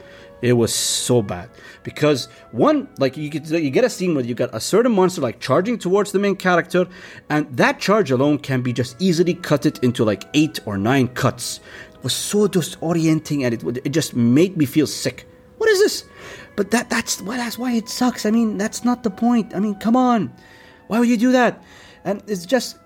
It 0.43 0.53
was 0.53 0.73
so 0.73 1.23
bad. 1.23 1.49
Because 1.83 2.29
one 2.53 2.89
like 2.99 3.17
you 3.17 3.29
get 3.31 3.47
you 3.49 3.71
get 3.71 3.85
a 3.85 3.91
scene 3.91 4.15
where 4.15 4.25
you 4.25 4.35
got 4.35 4.55
a 4.55 4.61
certain 4.61 4.93
monster 4.93 5.21
like 5.21 5.41
charging 5.41 5.79
towards 5.79 6.13
the 6.13 6.19
main 6.19 6.37
character 6.37 6.87
and 7.31 7.57
that 7.57 7.81
charge 7.81 8.11
alone 8.11 8.39
can 8.39 8.61
be 8.61 8.73
just 8.73 9.01
easily 9.01 9.35
cut 9.35 9.67
it 9.67 9.83
into 9.83 10.05
like 10.05 10.25
eight 10.35 10.61
or 10.67 10.77
nine 10.77 11.09
cuts 11.09 11.61
was 12.03 12.12
so 12.12 12.49
disorienting 12.49 13.45
and 13.45 13.55
it, 13.55 13.87
it 13.87 13.91
just 13.91 14.15
made 14.15 14.57
me 14.57 14.65
feel 14.67 14.87
sick. 14.87 15.29
What 15.59 15.69
is 15.71 15.81
this? 15.81 16.05
But 16.57 16.71
that 16.71 16.91
that's 16.91 17.21
well, 17.23 17.37
that's 17.37 17.59
why 17.59 17.73
it 17.73 17.88
sucks. 17.88 18.26
I 18.26 18.31
mean, 18.31 18.59
that's 18.59 18.85
not 18.85 19.03
the 19.03 19.11
point. 19.11 19.55
I 19.55 19.61
mean, 19.61 19.75
come 19.76 19.97
on. 19.97 20.33
Why 20.88 20.99
would 20.99 21.09
you 21.09 21.17
do 21.17 21.33
that? 21.33 21.62
And 22.05 22.23
it's 22.26 22.47
just 22.47 22.79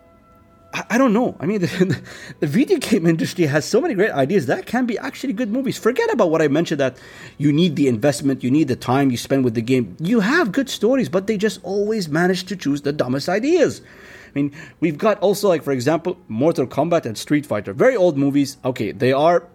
I, 0.73 0.85
I 0.91 0.99
don't 0.99 1.13
know. 1.13 1.37
I 1.41 1.47
mean, 1.47 1.61
the, 1.63 2.03
the, 2.41 2.47
video 2.47 2.79
game 2.79 3.07
industry 3.07 3.47
has 3.47 3.65
so 3.65 3.81
many 3.81 3.95
great 3.95 4.11
ideas 4.13 4.47
that 4.47 4.67
can 4.67 4.87
be 4.87 4.99
actually 4.99 5.33
good 5.33 5.51
movies. 5.51 5.79
Forget 5.79 6.13
about 6.13 6.31
what 6.31 6.43
I 6.43 6.49
mentioned 6.49 6.81
that 6.81 6.97
you 7.39 7.53
need 7.53 7.77
the 7.77 7.89
investment, 7.89 8.43
you 8.43 8.51
need 8.51 8.69
the 8.69 8.77
time 8.77 9.11
you 9.11 9.17
spend 9.17 9.45
with 9.45 9.55
the 9.55 9.63
game. 9.63 9.97
You 10.01 10.21
have 10.21 10.53
good 10.53 10.69
stories, 10.69 11.09
but 11.09 11.27
they 11.27 11.37
just 11.37 11.61
always 11.63 12.09
manage 12.09 12.45
to 12.45 12.57
choose 12.57 12.83
the 12.83 12.93
dumbest 12.93 13.29
ideas. 13.29 13.83
I 14.31 14.33
mean, 14.35 14.53
we've 14.81 14.99
got 14.99 15.19
also 15.21 15.49
like 15.49 15.63
for 15.63 15.73
example, 15.73 16.17
Mortal 16.29 16.67
Kombat 16.67 17.05
and 17.07 17.19
Street 17.19 17.45
Fighter, 17.47 17.73
very 17.73 17.97
old 17.97 18.17
movies. 18.17 18.57
Okay, 18.65 18.93
they 18.93 19.13
are 19.13 19.47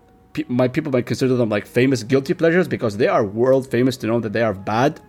my 0.50 0.68
people 0.68 0.92
might 0.92 1.06
consider 1.06 1.36
them 1.36 1.50
like 1.50 1.66
famous 1.66 2.04
guilty 2.04 2.34
pleasures 2.34 2.68
because 2.68 2.98
they 2.98 3.08
are 3.08 3.24
world 3.24 3.72
famous 3.72 3.96
to 3.98 4.08
know 4.08 4.20
that 4.20 4.34
they 4.34 4.42
are 4.42 4.54
bad. 4.54 5.00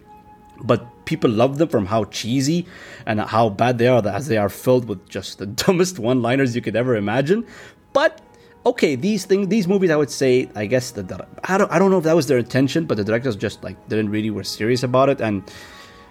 but 0.63 0.87
people 1.05 1.31
love 1.31 1.59
them 1.59 1.69
from 1.69 1.87
how 1.87 2.05
cheesy 2.05 2.67
and 3.07 3.21
how 3.21 3.49
bad 3.49 3.79
they 3.79 3.87
are, 3.87 4.07
as 4.07 4.27
they 4.27 4.37
are 4.37 4.49
filled 4.49 4.89
with 4.89 5.09
just 5.09 5.39
the 5.39 5.47
dumbest 5.63 5.99
one-liners 5.99 6.55
you 6.55 6.63
could 6.63 6.77
ever 6.77 6.97
imagine. 6.97 7.47
But 7.93 8.21
okay, 8.65 8.97
these 8.97 9.25
things, 9.25 9.49
these 9.49 9.69
movies, 9.69 9.91
I 9.91 9.97
would 9.97 10.11
say, 10.11 10.51
I 10.55 10.67
guess 10.67 10.91
that 10.93 11.29
I 11.45 11.59
don't, 11.59 11.71
I 11.71 11.79
don't 11.79 11.91
know 11.91 11.99
if 11.99 12.05
that 12.05 12.17
was 12.17 12.27
their 12.27 12.39
intention, 12.39 12.85
but 12.85 12.97
the 12.97 13.05
directors 13.05 13.37
just 13.37 13.63
like 13.63 13.77
didn't 13.89 14.11
really 14.11 14.31
were 14.31 14.45
serious 14.45 14.83
about 14.83 15.09
it, 15.09 15.21
and 15.21 15.43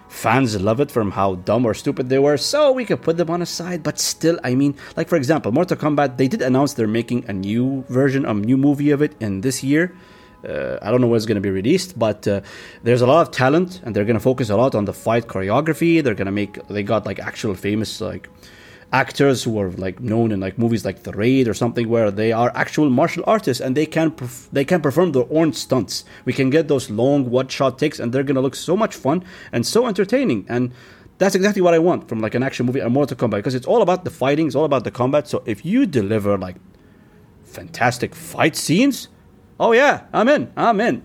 fans 0.08 0.60
love 0.60 0.80
it 0.80 0.90
from 0.90 1.10
how 1.10 1.36
dumb 1.36 1.64
or 1.64 1.74
stupid 1.74 2.08
they 2.08 2.18
were. 2.18 2.36
So 2.36 2.72
we 2.72 2.84
could 2.84 3.02
put 3.02 3.16
them 3.16 3.30
on 3.30 3.42
a 3.42 3.46
side, 3.46 3.82
but 3.82 3.98
still, 3.98 4.38
I 4.44 4.54
mean, 4.54 4.74
like 4.96 5.08
for 5.08 5.16
example, 5.16 5.52
Mortal 5.52 5.76
Kombat, 5.76 6.16
they 6.16 6.28
did 6.28 6.42
announce 6.42 6.74
they're 6.74 6.86
making 6.86 7.24
a 7.28 7.32
new 7.32 7.84
version, 7.88 8.24
a 8.24 8.34
new 8.34 8.56
movie 8.56 8.90
of 8.90 9.02
it 9.02 9.14
in 9.20 9.40
this 9.40 9.62
year. 9.62 9.94
Uh, 10.46 10.78
I 10.82 10.90
don't 10.90 11.00
know 11.00 11.08
when 11.08 11.16
it's 11.16 11.26
going 11.26 11.36
to 11.36 11.40
be 11.40 11.50
released, 11.50 11.98
but 11.98 12.26
uh, 12.28 12.40
there's 12.82 13.00
a 13.00 13.06
lot 13.06 13.22
of 13.22 13.32
talent, 13.32 13.80
and 13.84 13.96
they're 13.96 14.04
going 14.04 14.18
to 14.18 14.22
focus 14.22 14.48
a 14.48 14.56
lot 14.56 14.74
on 14.74 14.84
the 14.84 14.92
fight 14.92 15.26
choreography. 15.26 16.02
They're 16.02 16.14
going 16.14 16.26
to 16.26 16.32
make 16.32 16.66
they 16.68 16.82
got 16.82 17.04
like 17.04 17.18
actual 17.18 17.54
famous 17.54 18.00
like 18.00 18.28
actors 18.92 19.44
who 19.44 19.58
are 19.60 19.70
like 19.72 20.00
known 20.00 20.32
in 20.32 20.40
like 20.40 20.58
movies 20.58 20.84
like 20.84 21.02
The 21.02 21.12
Raid 21.12 21.48
or 21.48 21.54
something 21.54 21.88
where 21.88 22.10
they 22.10 22.32
are 22.32 22.52
actual 22.54 22.88
martial 22.88 23.24
artists 23.26 23.60
and 23.60 23.76
they 23.76 23.86
can 23.86 24.10
perf- 24.10 24.48
they 24.52 24.64
can 24.64 24.80
perform 24.80 25.12
their 25.12 25.26
own 25.30 25.52
stunts. 25.52 26.04
We 26.24 26.32
can 26.32 26.50
get 26.50 26.68
those 26.68 26.90
long 26.90 27.30
one 27.30 27.48
shot 27.48 27.78
takes, 27.78 27.98
and 27.98 28.12
they're 28.12 28.24
to 28.24 28.40
look 28.40 28.54
so 28.54 28.76
much 28.76 28.94
fun 28.94 29.24
and 29.52 29.66
so 29.66 29.86
entertaining 29.86 30.46
and. 30.48 30.72
That's 31.18 31.34
exactly 31.34 31.62
what 31.62 31.72
I 31.72 31.78
want 31.78 32.10
from 32.10 32.20
like 32.20 32.34
an 32.34 32.42
action 32.42 32.66
movie, 32.66 32.80
a 32.80 32.90
Mortal 32.90 33.16
Kombat, 33.16 33.36
because 33.36 33.54
it's 33.54 33.64
all 33.64 33.80
about 33.80 34.04
the 34.04 34.10
fighting, 34.10 34.48
it's 34.48 34.54
all 34.54 34.66
about 34.66 34.84
the 34.84 34.90
combat. 34.90 35.26
So 35.26 35.42
if 35.46 35.64
you 35.64 35.86
deliver 35.86 36.36
like 36.36 36.56
fantastic 37.42 38.14
fight 38.14 38.54
scenes, 38.54 39.08
Oh 39.58 39.72
yeah, 39.72 40.04
I'm 40.12 40.28
in. 40.28 40.52
I'm 40.56 40.80
in. 40.80 41.02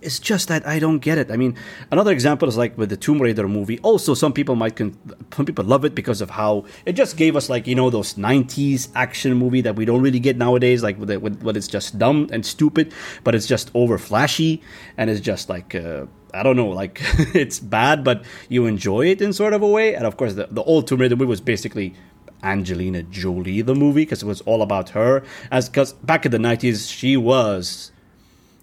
It's 0.00 0.18
just 0.18 0.48
that 0.48 0.66
I 0.66 0.78
don't 0.78 1.00
get 1.00 1.18
it. 1.18 1.30
I 1.30 1.36
mean, 1.36 1.56
another 1.90 2.12
example 2.12 2.48
is 2.48 2.56
like 2.56 2.78
with 2.78 2.88
the 2.88 2.96
Tomb 2.96 3.20
Raider 3.20 3.48
movie. 3.48 3.78
Also, 3.80 4.14
some 4.14 4.32
people 4.32 4.54
might 4.54 4.76
con- 4.76 4.96
some 5.34 5.44
people 5.44 5.64
love 5.64 5.84
it 5.84 5.94
because 5.94 6.20
of 6.20 6.30
how 6.30 6.64
it 6.86 6.92
just 6.92 7.16
gave 7.16 7.34
us 7.34 7.48
like 7.48 7.66
you 7.66 7.74
know 7.74 7.90
those 7.90 8.14
'90s 8.14 8.88
action 8.94 9.34
movie 9.34 9.60
that 9.62 9.74
we 9.76 9.84
don't 9.84 10.00
really 10.00 10.20
get 10.20 10.36
nowadays. 10.36 10.82
Like 10.82 10.98
with, 10.98 11.10
it, 11.10 11.20
with 11.20 11.42
what 11.42 11.56
it's 11.56 11.68
just 11.68 11.98
dumb 11.98 12.28
and 12.32 12.46
stupid, 12.46 12.92
but 13.24 13.34
it's 13.34 13.46
just 13.46 13.70
over 13.74 13.98
flashy 13.98 14.62
and 14.96 15.10
it's 15.10 15.20
just 15.20 15.48
like. 15.48 15.74
Uh, 15.74 16.06
I 16.34 16.42
don't 16.42 16.56
know, 16.56 16.68
like 16.68 17.00
it's 17.34 17.58
bad, 17.58 18.04
but 18.04 18.22
you 18.50 18.66
enjoy 18.66 19.06
it 19.06 19.22
in 19.22 19.32
sort 19.32 19.54
of 19.54 19.62
a 19.62 19.66
way. 19.66 19.94
And 19.94 20.04
of 20.04 20.18
course, 20.18 20.34
the, 20.34 20.46
the 20.50 20.62
old 20.62 20.86
Tomb 20.86 21.00
Raider 21.00 21.16
movie 21.16 21.26
was 21.26 21.40
basically 21.40 21.94
Angelina 22.42 23.02
Jolie 23.02 23.62
the 23.62 23.74
movie 23.74 24.02
because 24.02 24.22
it 24.22 24.26
was 24.26 24.40
all 24.42 24.62
about 24.62 24.90
her. 24.90 25.22
As 25.50 25.68
because 25.68 25.94
back 25.94 26.24
in 26.24 26.32
the 26.32 26.38
nineties, 26.38 26.88
she 26.88 27.16
was, 27.16 27.92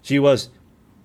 she 0.02 0.18
was 0.18 0.48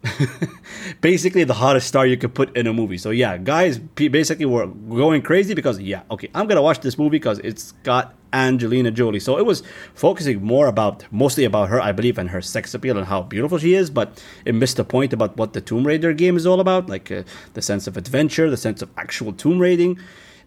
basically 1.01 1.43
the 1.43 1.53
hottest 1.53 1.87
star 1.87 2.05
you 2.05 2.17
could 2.17 2.33
put 2.33 2.55
in 2.55 2.67
a 2.67 2.73
movie. 2.73 2.97
So 2.97 3.11
yeah, 3.11 3.37
guys 3.37 3.77
basically 3.77 4.45
were 4.45 4.67
going 4.67 5.21
crazy 5.21 5.53
because 5.53 5.79
yeah, 5.79 6.03
okay, 6.09 6.29
I'm 6.33 6.47
gonna 6.47 6.61
watch 6.61 6.79
this 6.81 6.97
movie 6.97 7.11
because 7.11 7.39
it's 7.39 7.73
got 7.83 8.15
Angelina 8.33 8.91
Jolie. 8.91 9.19
So 9.19 9.37
it 9.37 9.45
was 9.45 9.63
focusing 9.93 10.43
more 10.43 10.67
about 10.67 11.05
mostly 11.11 11.43
about 11.43 11.69
her, 11.69 11.79
I 11.81 11.91
believe, 11.91 12.17
and 12.17 12.29
her 12.29 12.41
sex 12.41 12.73
appeal 12.73 12.97
and 12.97 13.07
how 13.07 13.21
beautiful 13.21 13.57
she 13.57 13.73
is. 13.73 13.89
But 13.89 14.23
it 14.45 14.55
missed 14.55 14.77
the 14.77 14.83
point 14.83 15.13
about 15.13 15.37
what 15.37 15.53
the 15.53 15.61
Tomb 15.61 15.85
Raider 15.85 16.13
game 16.13 16.35
is 16.35 16.45
all 16.45 16.59
about, 16.59 16.89
like 16.89 17.11
uh, 17.11 17.23
the 17.53 17.61
sense 17.61 17.87
of 17.87 17.97
adventure, 17.97 18.49
the 18.49 18.57
sense 18.57 18.81
of 18.81 18.89
actual 18.97 19.33
tomb 19.33 19.59
raiding. 19.59 19.99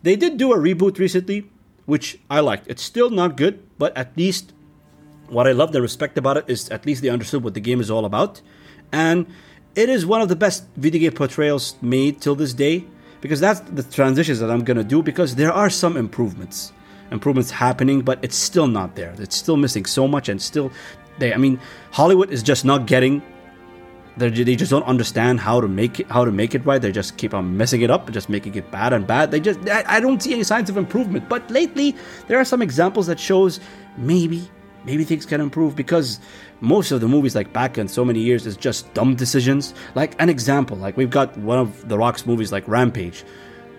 They 0.02 0.16
did 0.16 0.36
do 0.36 0.52
a 0.52 0.56
reboot 0.56 0.98
recently 0.98 1.48
which 1.86 2.18
I 2.30 2.40
liked. 2.40 2.66
It's 2.68 2.82
still 2.82 3.10
not 3.10 3.36
good, 3.36 3.62
but 3.78 3.96
at 3.96 4.16
least 4.16 4.52
what 5.28 5.46
I 5.46 5.52
love 5.52 5.74
and 5.74 5.82
respect 5.82 6.18
about 6.18 6.36
it 6.36 6.44
is 6.48 6.68
at 6.70 6.86
least 6.86 7.02
they 7.02 7.08
understood 7.08 7.42
what 7.42 7.54
the 7.54 7.60
game 7.60 7.80
is 7.80 7.90
all 7.90 8.04
about. 8.04 8.40
And 8.94 9.26
it 9.74 9.88
is 9.88 10.06
one 10.06 10.20
of 10.20 10.28
the 10.28 10.36
best 10.36 10.64
video 10.76 11.00
game 11.00 11.12
portrayals 11.12 11.74
made 11.82 12.20
till 12.20 12.36
this 12.36 12.54
day 12.54 12.84
because 13.20 13.40
that's 13.40 13.58
the 13.60 13.82
transitions 13.82 14.38
that 14.38 14.52
I'm 14.52 14.62
going 14.62 14.76
to 14.76 14.84
do 14.84 15.02
because 15.02 15.34
there 15.34 15.52
are 15.52 15.68
some 15.68 15.96
improvements. 15.96 16.72
Improvements 17.10 17.50
happening, 17.50 18.02
but 18.02 18.20
it's 18.22 18.36
still 18.36 18.68
not 18.68 18.94
there. 18.94 19.12
It's 19.18 19.36
still 19.36 19.56
missing 19.56 19.84
so 19.84 20.06
much 20.06 20.28
and 20.28 20.40
still 20.40 20.70
they 21.18 21.34
I 21.34 21.38
mean 21.38 21.58
Hollywood 21.90 22.30
is 22.30 22.42
just 22.42 22.64
not 22.64 22.86
getting 22.86 23.20
they 24.16 24.30
they 24.30 24.54
just 24.54 24.70
don't 24.70 24.84
understand 24.84 25.40
how 25.40 25.60
to 25.60 25.66
make 25.66 25.98
it 26.00 26.08
how 26.08 26.24
to 26.24 26.30
make 26.30 26.54
it 26.54 26.64
right. 26.64 26.80
They 26.80 26.92
just 26.92 27.16
keep 27.16 27.34
on 27.34 27.56
messing 27.56 27.82
it 27.82 27.90
up, 27.90 28.10
just 28.12 28.28
making 28.28 28.54
it 28.54 28.70
bad 28.70 28.92
and 28.92 29.04
bad. 29.06 29.32
They 29.32 29.40
just 29.40 29.58
I, 29.68 29.82
I 29.96 30.00
don't 30.00 30.22
see 30.22 30.32
any 30.34 30.44
signs 30.44 30.70
of 30.70 30.76
improvement. 30.76 31.28
But 31.28 31.50
lately, 31.50 31.96
there 32.28 32.38
are 32.38 32.44
some 32.44 32.62
examples 32.62 33.08
that 33.08 33.18
shows 33.18 33.58
maybe 33.96 34.48
maybe 34.84 35.04
things 35.04 35.26
can 35.26 35.40
improve 35.40 35.74
because 35.76 36.20
most 36.60 36.90
of 36.90 37.00
the 37.00 37.08
movies 37.08 37.34
like 37.34 37.52
back 37.52 37.78
in 37.78 37.88
so 37.88 38.04
many 38.04 38.20
years 38.20 38.46
is 38.46 38.56
just 38.56 38.92
dumb 38.94 39.14
decisions. 39.14 39.74
Like 39.94 40.20
an 40.20 40.28
example, 40.28 40.76
like 40.76 40.96
we've 40.96 41.10
got 41.10 41.36
one 41.38 41.58
of 41.58 41.88
the 41.88 41.98
Rock's 41.98 42.26
movies 42.26 42.52
like 42.52 42.66
Rampage. 42.68 43.24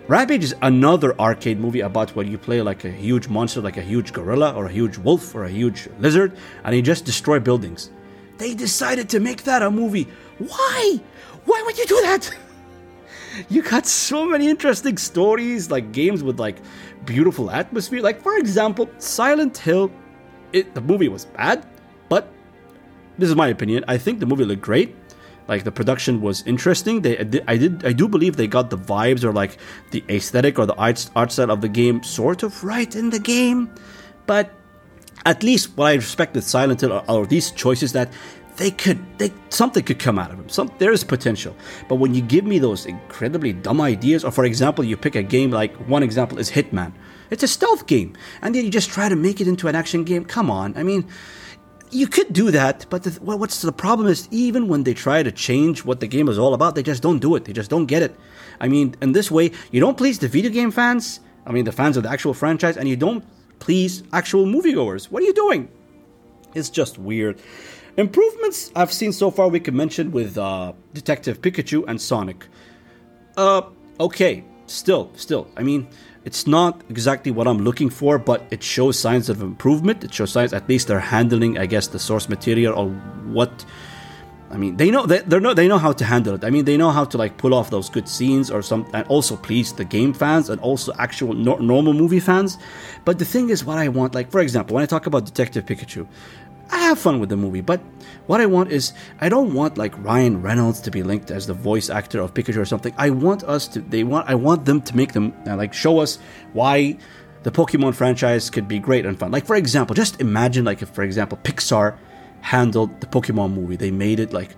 Rampage 0.08 0.44
is 0.44 0.54
another 0.62 1.18
arcade 1.20 1.58
movie 1.58 1.80
about 1.80 2.14
where 2.14 2.24
you 2.24 2.38
play 2.38 2.62
like 2.62 2.84
a 2.84 2.90
huge 2.90 3.28
monster, 3.28 3.60
like 3.60 3.76
a 3.76 3.82
huge 3.82 4.12
gorilla 4.12 4.52
or 4.54 4.66
a 4.66 4.72
huge 4.72 4.98
wolf 4.98 5.34
or 5.34 5.44
a 5.44 5.50
huge 5.50 5.88
lizard, 5.98 6.36
and 6.62 6.76
you 6.76 6.82
just 6.82 7.04
destroy 7.04 7.40
buildings. 7.40 7.90
They 8.38 8.54
decided 8.54 9.08
to 9.08 9.20
make 9.20 9.42
that 9.44 9.62
a 9.62 9.70
movie 9.70 10.06
why? 10.38 11.00
Why 11.44 11.62
would 11.64 11.78
you 11.78 11.86
do 11.86 12.00
that? 12.02 12.34
you 13.48 13.62
got 13.62 13.86
so 13.86 14.26
many 14.26 14.48
interesting 14.48 14.98
stories, 14.98 15.70
like 15.70 15.92
games 15.92 16.22
with 16.22 16.38
like 16.38 16.56
beautiful 17.04 17.50
atmosphere. 17.50 18.02
Like 18.02 18.20
for 18.20 18.36
example, 18.36 18.88
Silent 18.98 19.56
Hill. 19.56 19.90
It, 20.56 20.74
the 20.74 20.80
movie 20.80 21.08
was 21.08 21.26
bad, 21.26 21.66
but 22.08 22.32
this 23.18 23.28
is 23.28 23.36
my 23.36 23.48
opinion. 23.48 23.84
I 23.86 23.98
think 23.98 24.20
the 24.20 24.26
movie 24.26 24.44
looked 24.44 24.62
great. 24.62 24.96
Like 25.48 25.64
the 25.64 25.70
production 25.70 26.22
was 26.22 26.42
interesting. 26.46 27.02
They, 27.02 27.18
I 27.46 27.56
did, 27.58 27.84
I 27.84 27.92
do 27.92 28.08
believe 28.08 28.36
they 28.36 28.46
got 28.46 28.70
the 28.70 28.78
vibes 28.78 29.22
or 29.22 29.32
like 29.32 29.58
the 29.90 30.02
aesthetic 30.08 30.58
or 30.58 30.64
the 30.64 30.74
art, 30.74 31.08
art 31.14 31.30
style 31.30 31.50
of 31.50 31.60
the 31.60 31.68
game 31.68 32.02
sort 32.02 32.42
of 32.42 32.64
right 32.64 32.96
in 32.96 33.10
the 33.10 33.20
game. 33.20 33.70
But 34.26 34.50
at 35.26 35.42
least 35.42 35.76
what 35.76 35.86
I 35.88 35.94
respect 35.94 36.34
with 36.34 36.44
Silent 36.44 36.80
Hill 36.80 36.92
are, 36.92 37.04
are 37.06 37.26
these 37.26 37.50
choices 37.50 37.92
that 37.92 38.10
they 38.56 38.70
could 38.70 38.98
they 39.18 39.30
something 39.50 39.84
could 39.84 39.98
come 39.98 40.18
out 40.18 40.30
of 40.30 40.38
them 40.38 40.48
some 40.48 40.72
there 40.78 40.90
is 40.90 41.04
potential 41.04 41.54
but 41.88 41.96
when 41.96 42.14
you 42.14 42.22
give 42.22 42.44
me 42.44 42.58
those 42.58 42.86
incredibly 42.86 43.52
dumb 43.52 43.82
ideas 43.82 44.24
or 44.24 44.30
for 44.30 44.46
example 44.46 44.82
you 44.82 44.96
pick 44.96 45.14
a 45.14 45.22
game 45.22 45.50
like 45.50 45.74
one 45.88 46.02
example 46.02 46.38
is 46.38 46.50
hitman 46.50 46.90
it's 47.30 47.42
a 47.42 47.48
stealth 47.48 47.86
game. 47.86 48.16
And 48.42 48.54
then 48.54 48.64
you 48.64 48.70
just 48.70 48.90
try 48.90 49.08
to 49.08 49.16
make 49.16 49.40
it 49.40 49.48
into 49.48 49.68
an 49.68 49.74
action 49.74 50.04
game. 50.04 50.24
Come 50.24 50.50
on. 50.50 50.76
I 50.76 50.82
mean 50.82 51.06
you 51.92 52.08
could 52.08 52.32
do 52.32 52.50
that 52.50 52.84
but 52.90 53.04
the, 53.04 53.10
what's 53.22 53.62
the 53.62 53.70
problem 53.70 54.08
is 54.08 54.28
even 54.32 54.66
when 54.66 54.82
they 54.82 54.92
try 54.92 55.22
to 55.22 55.30
change 55.30 55.84
what 55.84 56.00
the 56.00 56.06
game 56.08 56.28
is 56.28 56.36
all 56.36 56.52
about 56.52 56.74
they 56.74 56.82
just 56.82 57.02
don't 57.02 57.20
do 57.20 57.36
it. 57.36 57.44
They 57.44 57.52
just 57.52 57.70
don't 57.70 57.86
get 57.86 58.02
it. 58.02 58.16
I 58.60 58.68
mean 58.68 58.94
in 59.00 59.12
this 59.12 59.30
way 59.30 59.52
you 59.70 59.80
don't 59.80 59.96
please 59.96 60.18
the 60.18 60.28
video 60.28 60.50
game 60.50 60.70
fans 60.70 61.20
i 61.46 61.52
mean 61.52 61.64
the 61.64 61.72
fans 61.72 61.96
of 61.96 62.02
the 62.02 62.10
actual 62.10 62.34
franchise 62.34 62.76
and 62.76 62.88
you 62.88 62.96
don't 62.96 63.24
please 63.58 64.02
actual 64.12 64.46
moviegoers. 64.46 65.06
What 65.06 65.22
are 65.22 65.26
you 65.26 65.34
doing? 65.34 65.68
It's 66.54 66.70
just 66.70 66.98
weird. 66.98 67.38
Improvements 67.96 68.70
I've 68.74 68.92
seen 68.92 69.12
so 69.12 69.30
far 69.30 69.48
we 69.48 69.60
could 69.60 69.74
mention 69.74 70.10
with 70.10 70.36
uh, 70.36 70.72
Detective 70.92 71.40
Pikachu 71.40 71.84
and 71.88 72.00
Sonic. 72.00 72.46
Uh, 73.36 73.62
okay, 74.00 74.44
still, 74.66 75.10
still. 75.16 75.48
I 75.56 75.62
mean, 75.62 75.88
it's 76.26 76.44
not 76.44 76.82
exactly 76.90 77.30
what 77.30 77.46
I'm 77.46 77.58
looking 77.58 77.88
for, 77.88 78.18
but 78.18 78.42
it 78.50 78.60
shows 78.60 78.98
signs 78.98 79.28
of 79.28 79.40
improvement. 79.40 80.02
It 80.02 80.12
shows 80.12 80.32
signs, 80.32 80.52
at 80.52 80.68
least 80.68 80.88
they're 80.88 80.98
handling, 80.98 81.56
I 81.56 81.66
guess, 81.66 81.86
the 81.86 82.00
source 82.00 82.28
material 82.28 82.74
or 82.74 82.88
what. 83.32 83.64
I 84.50 84.56
mean, 84.56 84.76
they 84.76 84.90
know 84.90 85.06
they 85.06 85.22
know 85.22 85.54
they 85.54 85.68
know 85.68 85.78
how 85.78 85.92
to 85.92 86.04
handle 86.04 86.34
it. 86.34 86.44
I 86.44 86.50
mean, 86.50 86.64
they 86.64 86.76
know 86.76 86.90
how 86.90 87.04
to 87.04 87.16
like 87.16 87.36
pull 87.36 87.54
off 87.54 87.70
those 87.70 87.88
good 87.88 88.08
scenes 88.08 88.50
or 88.50 88.60
some, 88.60 88.88
and 88.92 89.06
also 89.06 89.36
please 89.36 89.72
the 89.72 89.84
game 89.84 90.12
fans 90.12 90.50
and 90.50 90.60
also 90.60 90.92
actual 90.98 91.32
no, 91.32 91.56
normal 91.56 91.92
movie 91.92 92.20
fans. 92.20 92.58
But 93.04 93.20
the 93.20 93.24
thing 93.24 93.50
is, 93.50 93.64
what 93.64 93.78
I 93.78 93.88
want, 93.88 94.14
like 94.14 94.30
for 94.32 94.40
example, 94.40 94.74
when 94.74 94.82
I 94.82 94.86
talk 94.86 95.06
about 95.06 95.26
Detective 95.26 95.64
Pikachu, 95.64 96.08
I 96.70 96.78
have 96.78 96.98
fun 96.98 97.20
with 97.20 97.28
the 97.28 97.36
movie, 97.36 97.60
but 97.60 97.80
what 98.26 98.40
I 98.40 98.46
want 98.46 98.72
is 98.72 98.92
I 99.20 99.28
don't 99.28 99.54
want 99.54 99.78
like 99.78 99.96
Ryan 100.02 100.42
Reynolds 100.42 100.80
to 100.82 100.90
be 100.90 101.02
linked 101.02 101.30
as 101.30 101.46
the 101.46 101.54
voice 101.54 101.90
actor 101.90 102.20
of 102.20 102.34
Pikachu 102.34 102.58
or 102.58 102.64
something. 102.64 102.94
I 102.96 103.10
want 103.10 103.44
us 103.44 103.68
to 103.68 103.80
they 103.80 104.04
want 104.04 104.28
I 104.28 104.34
want 104.34 104.64
them 104.64 104.80
to 104.82 104.96
make 104.96 105.12
them 105.12 105.32
uh, 105.46 105.56
like 105.56 105.72
show 105.72 106.00
us 106.00 106.18
why 106.52 106.98
the 107.44 107.50
Pokemon 107.52 107.94
franchise 107.94 108.50
could 108.50 108.66
be 108.66 108.78
great 108.78 109.06
and 109.06 109.18
fun. 109.18 109.30
Like 109.30 109.46
for 109.46 109.56
example, 109.56 109.94
just 109.94 110.20
imagine 110.20 110.64
like 110.64 110.82
if 110.82 110.88
for 110.88 111.02
example 111.02 111.38
Pixar 111.42 111.96
handled 112.40 113.00
the 113.00 113.06
Pokemon 113.06 113.54
movie. 113.54 113.76
They 113.76 113.90
made 113.90 114.18
it 114.20 114.32
like 114.32 114.56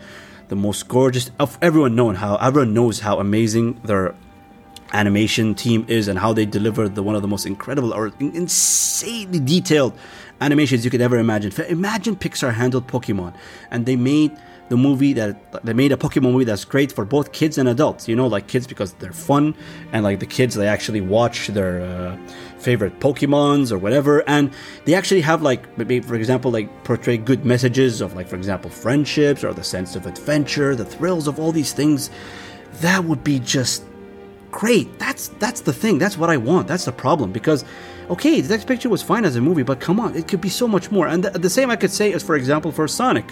the 0.48 0.56
most 0.56 0.88
gorgeous 0.88 1.30
of 1.38 1.58
everyone 1.60 1.94
known 1.94 2.14
how 2.16 2.36
everyone 2.36 2.72
knows 2.72 3.00
how 3.00 3.18
amazing 3.18 3.80
their 3.84 4.14
animation 4.92 5.54
team 5.54 5.84
is 5.88 6.08
and 6.08 6.18
how 6.18 6.32
they 6.32 6.46
deliver 6.46 6.88
the 6.88 7.02
one 7.02 7.14
of 7.14 7.22
the 7.22 7.28
most 7.28 7.46
incredible 7.46 7.92
or 7.92 8.12
insanely 8.20 9.40
detailed 9.40 9.92
animations 10.40 10.84
you 10.84 10.90
could 10.90 11.00
ever 11.00 11.18
imagine. 11.18 11.52
Imagine 11.68 12.16
Pixar 12.16 12.54
handled 12.54 12.86
Pokemon 12.86 13.34
and 13.70 13.86
they 13.86 13.96
made 13.96 14.36
the 14.68 14.76
movie 14.76 15.14
that 15.14 15.64
they 15.64 15.72
made 15.72 15.92
a 15.92 15.96
Pokemon 15.96 16.32
movie 16.32 16.44
that's 16.44 16.64
great 16.64 16.92
for 16.92 17.04
both 17.04 17.32
kids 17.32 17.56
and 17.58 17.68
adults. 17.68 18.06
You 18.06 18.16
know, 18.16 18.26
like 18.26 18.48
kids 18.48 18.66
because 18.66 18.92
they're 18.94 19.12
fun, 19.12 19.54
and 19.92 20.04
like 20.04 20.20
the 20.20 20.26
kids 20.26 20.54
they 20.54 20.68
actually 20.68 21.00
watch 21.00 21.48
their 21.48 21.80
uh, 21.80 22.16
favorite 22.58 23.00
Pokemons 23.00 23.72
or 23.72 23.78
whatever, 23.78 24.22
and 24.28 24.52
they 24.84 24.94
actually 24.94 25.22
have 25.22 25.40
like 25.40 25.78
maybe 25.78 26.00
for 26.00 26.16
example 26.16 26.50
like 26.50 26.84
portray 26.84 27.16
good 27.16 27.46
messages 27.46 28.00
of 28.00 28.14
like 28.14 28.28
for 28.28 28.36
example 28.36 28.70
friendships 28.70 29.42
or 29.42 29.54
the 29.54 29.64
sense 29.64 29.96
of 29.96 30.06
adventure, 30.06 30.76
the 30.76 30.84
thrills 30.84 31.26
of 31.26 31.40
all 31.40 31.50
these 31.50 31.72
things 31.72 32.10
that 32.80 33.04
would 33.04 33.24
be 33.24 33.38
just 33.40 33.82
great. 34.50 34.98
That's 34.98 35.28
that's 35.38 35.60
the 35.60 35.72
thing. 35.72 35.98
That's 35.98 36.18
what 36.18 36.30
I 36.30 36.36
want. 36.36 36.68
That's 36.68 36.84
the 36.84 36.92
problem 36.92 37.32
because 37.32 37.64
okay, 38.10 38.40
the 38.40 38.48
next 38.48 38.66
picture 38.66 38.88
was 38.88 39.02
fine 39.02 39.24
as 39.24 39.36
a 39.36 39.40
movie, 39.40 39.62
but 39.62 39.80
come 39.80 40.00
on, 40.00 40.16
it 40.16 40.28
could 40.28 40.40
be 40.40 40.48
so 40.48 40.66
much 40.66 40.90
more. 40.90 41.06
And 41.06 41.24
the, 41.24 41.38
the 41.38 41.50
same 41.50 41.70
I 41.70 41.76
could 41.76 41.90
say 41.90 42.12
is 42.12 42.22
for 42.22 42.36
example 42.36 42.72
for 42.72 42.88
Sonic. 42.88 43.26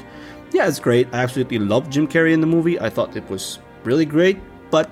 Yeah, 0.53 0.69
it's 0.69 0.79
great. 0.79 1.09
I 1.13 1.19
absolutely 1.19 1.59
loved 1.59 1.93
Jim 1.93 2.07
Carrey 2.07 2.33
in 2.33 2.41
the 2.41 2.47
movie. 2.47 2.79
I 2.79 2.89
thought 2.91 3.17
it 3.17 3.29
was 3.29 3.59
really 3.85 4.05
great, 4.05 4.39
but 4.71 4.89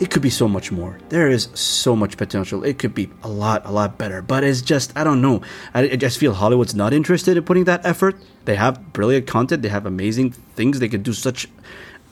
it 0.00 0.10
could 0.10 0.22
be 0.22 0.30
so 0.30 0.48
much 0.48 0.72
more. 0.72 0.98
There 1.10 1.28
is 1.28 1.48
so 1.54 1.94
much 1.94 2.16
potential. 2.16 2.64
It 2.64 2.78
could 2.78 2.94
be 2.94 3.10
a 3.22 3.28
lot, 3.28 3.66
a 3.66 3.70
lot 3.70 3.98
better. 3.98 4.22
But 4.22 4.44
it's 4.44 4.62
just, 4.62 4.96
I 4.96 5.04
don't 5.04 5.20
know. 5.20 5.42
I, 5.74 5.82
I, 5.82 5.96
just 5.96 6.18
feel 6.18 6.32
Hollywood's 6.32 6.74
not 6.74 6.94
interested 6.94 7.36
in 7.36 7.44
putting 7.44 7.64
that 7.64 7.84
effort. 7.84 8.16
They 8.46 8.56
have 8.56 8.94
brilliant 8.94 9.26
content. 9.26 9.62
They 9.62 9.68
have 9.68 9.84
amazing 9.84 10.32
things. 10.32 10.78
They 10.78 10.88
can 10.88 11.02
do 11.02 11.12
such 11.12 11.48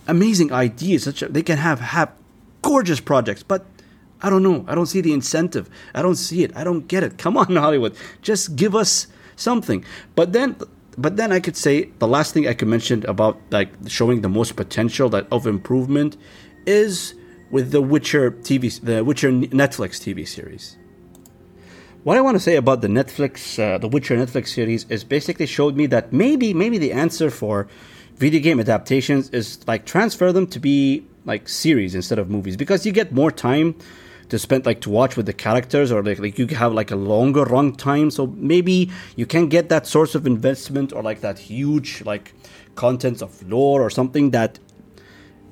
amazing 0.07 0.53
ideas. 0.53 1.05
Such 1.05 1.23
a, 1.23 1.29
they 1.29 1.43
can 1.43 1.57
have 1.57 1.81
have 1.81 2.13
gorgeous 2.63 3.01
projects. 3.01 3.43
But 3.43 3.67
I 4.21 4.31
don't 4.31 4.43
know. 4.43 4.65
I 4.67 4.75
don't 4.75 4.87
see 4.87 5.01
the 5.01 5.13
incentive. 5.13 5.69
I 5.95 6.03
don't 6.03 6.17
see 6.17 6.43
it. 6.45 6.57
I 6.57 6.65
don't 6.65 6.89
get 6.89 7.03
it. 7.03 7.19
Come 7.19 7.37
on, 7.37 7.57
Hollywood. 7.57 7.97
Just 8.23 8.57
give 8.57 8.75
us 8.75 9.07
something. 9.37 9.85
But 10.15 10.33
then 10.33 10.57
but 10.99 11.17
then 11.17 11.31
I 11.31 11.39
could 11.39 11.57
say 11.57 11.91
the 12.01 12.09
last 12.09 12.35
thing 12.35 12.49
I 12.49 12.55
could 12.55 12.67
mention 12.67 13.07
about 13.07 13.41
like 13.51 13.71
showing 13.87 14.23
the 14.23 14.29
most 14.29 14.57
potential 14.57 15.09
that 15.11 15.29
of 15.31 15.47
improvement 15.47 16.17
is 16.67 17.15
with 17.51 17.71
the 17.71 17.81
Witcher 17.81 18.33
TV, 18.33 18.81
the 18.81 19.05
Witcher 19.05 19.31
Netflix 19.31 20.01
TV 20.03 20.27
series. 20.27 20.77
What 22.03 22.17
I 22.17 22.21
want 22.21 22.35
to 22.35 22.41
say 22.41 22.57
about 22.57 22.81
the 22.81 22.89
Netflix, 22.89 23.59
uh, 23.59 23.79
the 23.79 23.89
Witcher 23.89 24.17
Netflix 24.17 24.49
series 24.49 24.87
is 24.89 25.05
basically 25.05 25.47
showed 25.47 25.77
me 25.77 25.87
that 25.87 26.13
maybe, 26.13 26.53
maybe 26.53 26.79
the 26.79 26.93
answer 26.93 27.31
for 27.31 27.69
video 28.17 28.41
game 28.41 28.59
adaptations 28.59 29.31
is 29.31 29.67
like 29.69 29.85
transfer 29.85 30.33
them 30.33 30.47
to 30.49 30.59
be 30.59 31.07
like 31.29 31.49
series 31.49 31.95
instead 31.95 32.19
of 32.19 32.29
movies 32.29 32.57
because 32.57 32.85
you 32.85 32.91
get 32.91 33.13
more 33.13 33.31
time 33.31 33.77
to 34.31 34.39
spend 34.39 34.67
like 34.67 34.81
to 34.81 34.91
watch 34.91 35.17
with 35.17 35.27
the 35.27 35.33
characters 35.33 35.93
or 35.93 36.03
like, 36.03 36.19
like 36.19 36.39
you 36.39 36.47
have 36.49 36.73
like 36.73 36.91
a 36.91 36.97
longer 36.97 37.45
run 37.45 37.73
time. 37.75 38.11
So 38.11 38.27
maybe 38.27 38.91
you 39.17 39.27
can 39.27 39.49
get 39.49 39.69
that 39.69 39.87
source 39.87 40.15
of 40.15 40.27
investment 40.27 40.93
or 40.93 41.03
like 41.03 41.21
that 41.21 41.39
huge 41.39 42.03
like 42.05 42.35
contents 42.75 43.23
of 43.23 43.43
lore 43.49 43.83
or 43.83 43.91
something 43.91 44.31
that 44.33 44.59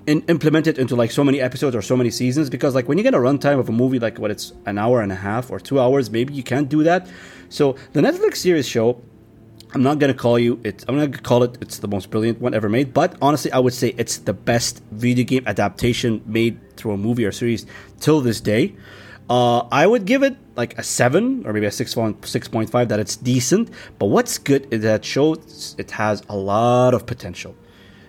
in, 0.06 0.22
implement 0.28 0.66
it 0.66 0.78
into 0.78 0.94
like 0.94 1.10
so 1.10 1.24
many 1.24 1.40
episodes 1.40 1.74
or 1.74 1.82
so 1.82 1.96
many 1.96 2.10
seasons. 2.10 2.50
Because 2.50 2.74
like 2.74 2.88
when 2.88 2.98
you 2.98 3.04
get 3.04 3.14
a 3.14 3.18
runtime 3.18 3.58
of 3.58 3.68
a 3.68 3.72
movie 3.72 3.98
like 3.98 4.18
what 4.18 4.30
it's 4.30 4.52
an 4.66 4.78
hour 4.78 5.00
and 5.00 5.12
a 5.12 5.16
half 5.16 5.50
or 5.50 5.58
two 5.60 5.80
hours 5.80 6.10
maybe 6.10 6.34
you 6.34 6.42
can't 6.42 6.68
do 6.68 6.82
that. 6.82 7.08
So 7.48 7.76
the 7.92 8.00
netflix 8.00 8.36
series 8.36 8.68
show 8.68 9.00
i'm 9.76 9.82
not 9.82 9.98
gonna 9.98 10.14
call 10.14 10.38
you 10.38 10.58
it 10.64 10.82
i'm 10.88 10.96
not 10.96 11.10
gonna 11.10 11.22
call 11.22 11.42
it 11.42 11.58
it's 11.60 11.80
the 11.80 11.88
most 11.88 12.08
brilliant 12.08 12.40
one 12.40 12.54
ever 12.54 12.68
made 12.70 12.94
but 12.94 13.14
honestly 13.20 13.52
i 13.52 13.58
would 13.58 13.74
say 13.74 13.88
it's 13.98 14.16
the 14.28 14.32
best 14.32 14.82
video 14.90 15.22
game 15.22 15.44
adaptation 15.46 16.22
made 16.24 16.56
through 16.78 16.92
a 16.92 16.96
movie 16.96 17.26
or 17.26 17.32
series 17.32 17.66
till 18.00 18.22
this 18.22 18.40
day 18.40 18.74
uh, 19.28 19.66
I 19.72 19.88
would 19.88 20.04
give 20.04 20.22
it 20.22 20.36
like 20.54 20.78
a 20.78 20.84
seven 20.84 21.44
or 21.44 21.52
maybe 21.52 21.66
a 21.66 21.72
six 21.72 21.96
six 22.22 22.46
point 22.46 22.70
five. 22.70 22.88
That 22.90 23.00
it's 23.00 23.16
decent, 23.16 23.70
but 23.98 24.06
what's 24.06 24.38
good 24.38 24.68
is 24.70 24.82
that 24.82 25.04
shows 25.04 25.74
it 25.78 25.90
has 25.90 26.22
a 26.28 26.36
lot 26.36 26.94
of 26.94 27.06
potential 27.06 27.56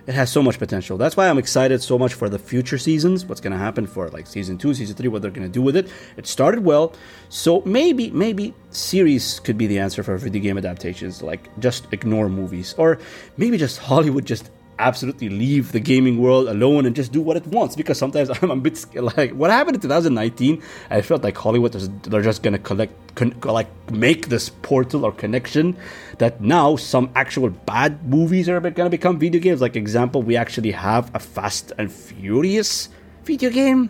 it 0.07 0.15
has 0.15 0.31
so 0.31 0.41
much 0.41 0.57
potential. 0.57 0.97
That's 0.97 1.17
why 1.17 1.29
I'm 1.29 1.37
excited 1.37 1.83
so 1.83 1.97
much 1.99 2.13
for 2.13 2.29
the 2.29 2.39
future 2.39 2.77
seasons. 2.77 3.25
What's 3.25 3.41
going 3.41 3.51
to 3.51 3.57
happen 3.57 3.85
for 3.85 4.07
like 4.09 4.25
season 4.25 4.57
two, 4.57 4.73
season 4.73 4.95
three, 4.95 5.09
what 5.09 5.21
they're 5.21 5.31
going 5.31 5.45
to 5.45 5.53
do 5.53 5.61
with 5.61 5.75
it. 5.75 5.91
It 6.15 6.25
started 6.25 6.63
well, 6.63 6.93
so 7.27 7.61
maybe 7.65 8.09
maybe 8.11 8.53
series 8.71 9.41
could 9.41 9.57
be 9.57 9.67
the 9.67 9.79
answer 9.79 10.03
for 10.03 10.17
video 10.17 10.41
game 10.41 10.57
adaptations. 10.57 11.21
Like 11.21 11.49
just 11.59 11.87
ignore 11.91 12.29
movies, 12.29 12.73
or 12.77 12.99
maybe 13.35 13.57
just 13.57 13.79
Hollywood 13.79 14.25
just 14.25 14.49
absolutely 14.79 15.29
leave 15.29 15.71
the 15.71 15.79
gaming 15.79 16.19
world 16.19 16.47
alone 16.47 16.85
and 16.85 16.95
just 16.95 17.11
do 17.11 17.21
what 17.21 17.37
it 17.37 17.45
wants 17.47 17.75
because 17.75 17.97
sometimes 17.97 18.29
I'm 18.41 18.51
a 18.51 18.55
bit 18.55 18.85
like 18.95 19.31
what 19.31 19.49
happened 19.49 19.75
in 19.75 19.81
2019 19.81 20.61
I 20.89 21.01
felt 21.01 21.23
like 21.23 21.37
Hollywood 21.37 21.73
was 21.73 21.89
they're 22.03 22.21
just 22.21 22.43
gonna 22.43 22.59
collect 22.59 22.93
con, 23.15 23.33
like 23.43 23.67
make 23.91 24.29
this 24.29 24.49
portal 24.49 25.05
or 25.05 25.11
connection 25.11 25.75
that 26.19 26.41
now 26.41 26.75
some 26.75 27.09
actual 27.15 27.49
bad 27.49 28.07
movies 28.07 28.47
are 28.49 28.59
gonna 28.59 28.89
become 28.89 29.19
video 29.19 29.41
games. 29.41 29.61
Like 29.61 29.75
example 29.75 30.21
we 30.21 30.35
actually 30.35 30.71
have 30.71 31.13
a 31.15 31.19
Fast 31.19 31.73
and 31.77 31.91
Furious 31.91 32.89
video 33.23 33.49
game. 33.49 33.89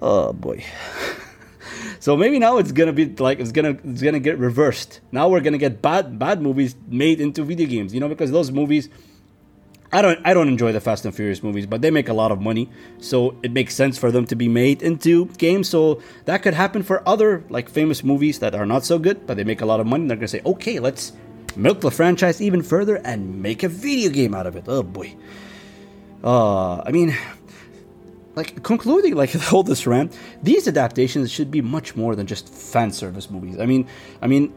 Oh 0.00 0.32
boy. 0.32 0.64
So 2.00 2.16
maybe 2.16 2.40
now 2.40 2.58
it's 2.58 2.72
gonna 2.72 2.92
be 2.92 3.06
like 3.06 3.38
it's 3.38 3.52
gonna 3.52 3.78
it's 3.84 4.02
gonna 4.02 4.18
get 4.18 4.36
reversed. 4.36 5.00
Now 5.12 5.28
we're 5.28 5.40
gonna 5.40 5.56
get 5.56 5.80
bad 5.80 6.18
bad 6.18 6.42
movies 6.42 6.74
made 6.88 7.20
into 7.20 7.44
video 7.44 7.68
games 7.68 7.94
you 7.94 8.00
know 8.00 8.08
because 8.08 8.32
those 8.32 8.50
movies 8.50 8.88
I 9.92 10.00
don't 10.00 10.18
I 10.24 10.32
don't 10.32 10.48
enjoy 10.48 10.72
the 10.72 10.80
Fast 10.80 11.04
and 11.04 11.14
Furious 11.14 11.42
movies, 11.42 11.66
but 11.66 11.82
they 11.82 11.90
make 11.90 12.08
a 12.08 12.14
lot 12.14 12.32
of 12.32 12.40
money, 12.40 12.70
so 12.98 13.36
it 13.42 13.52
makes 13.52 13.74
sense 13.74 13.98
for 13.98 14.10
them 14.10 14.24
to 14.26 14.34
be 14.34 14.48
made 14.48 14.82
into 14.82 15.26
games. 15.36 15.68
So 15.68 16.00
that 16.24 16.42
could 16.42 16.54
happen 16.54 16.82
for 16.82 17.06
other 17.06 17.44
like 17.50 17.68
famous 17.68 18.02
movies 18.02 18.38
that 18.38 18.54
are 18.54 18.64
not 18.64 18.84
so 18.84 18.98
good, 18.98 19.26
but 19.26 19.36
they 19.36 19.44
make 19.44 19.60
a 19.60 19.66
lot 19.66 19.80
of 19.80 19.86
money. 19.86 20.06
They're 20.06 20.16
gonna 20.16 20.28
say, 20.28 20.40
okay, 20.46 20.78
let's 20.78 21.12
milk 21.56 21.82
the 21.82 21.90
franchise 21.90 22.40
even 22.40 22.62
further 22.62 22.96
and 23.04 23.42
make 23.42 23.62
a 23.62 23.68
video 23.68 24.10
game 24.10 24.34
out 24.34 24.46
of 24.46 24.56
it. 24.56 24.64
Oh 24.66 24.82
boy. 24.82 25.14
Uh, 26.24 26.80
I 26.80 26.90
mean, 26.90 27.14
like 28.34 28.62
concluding 28.62 29.14
like 29.14 29.34
all 29.52 29.62
this 29.62 29.86
rant, 29.86 30.16
these 30.42 30.66
adaptations 30.66 31.30
should 31.30 31.50
be 31.50 31.60
much 31.60 31.96
more 31.96 32.16
than 32.16 32.26
just 32.26 32.48
fan 32.48 32.92
service 32.92 33.30
movies. 33.30 33.58
I 33.58 33.66
mean, 33.66 33.86
I 34.22 34.26
mean, 34.26 34.54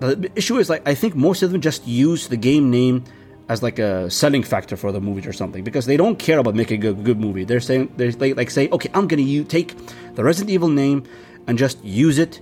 the 0.00 0.30
issue 0.36 0.58
is 0.58 0.68
like 0.68 0.86
I 0.86 0.94
think 0.94 1.14
most 1.14 1.42
of 1.42 1.52
them 1.52 1.62
just 1.62 1.86
use 1.86 2.28
the 2.28 2.36
game 2.36 2.70
name 2.70 3.04
as 3.48 3.62
like 3.62 3.78
a 3.78 4.10
selling 4.10 4.42
factor 4.42 4.76
for 4.76 4.90
the 4.92 5.00
movie 5.00 5.26
or 5.28 5.32
something 5.32 5.62
because 5.62 5.86
they 5.86 5.96
don't 5.96 6.18
care 6.18 6.38
about 6.38 6.54
making 6.54 6.84
a 6.84 6.92
good 6.92 7.20
movie. 7.20 7.44
They're 7.44 7.60
saying 7.60 7.92
they're 7.96 8.12
like 8.12 8.50
say, 8.50 8.68
okay, 8.70 8.90
I'm 8.94 9.06
gonna 9.06 9.22
you 9.22 9.44
take 9.44 9.76
the 10.14 10.24
Resident 10.24 10.50
Evil 10.50 10.68
name 10.68 11.04
and 11.46 11.58
just 11.58 11.82
use 11.84 12.18
it 12.18 12.40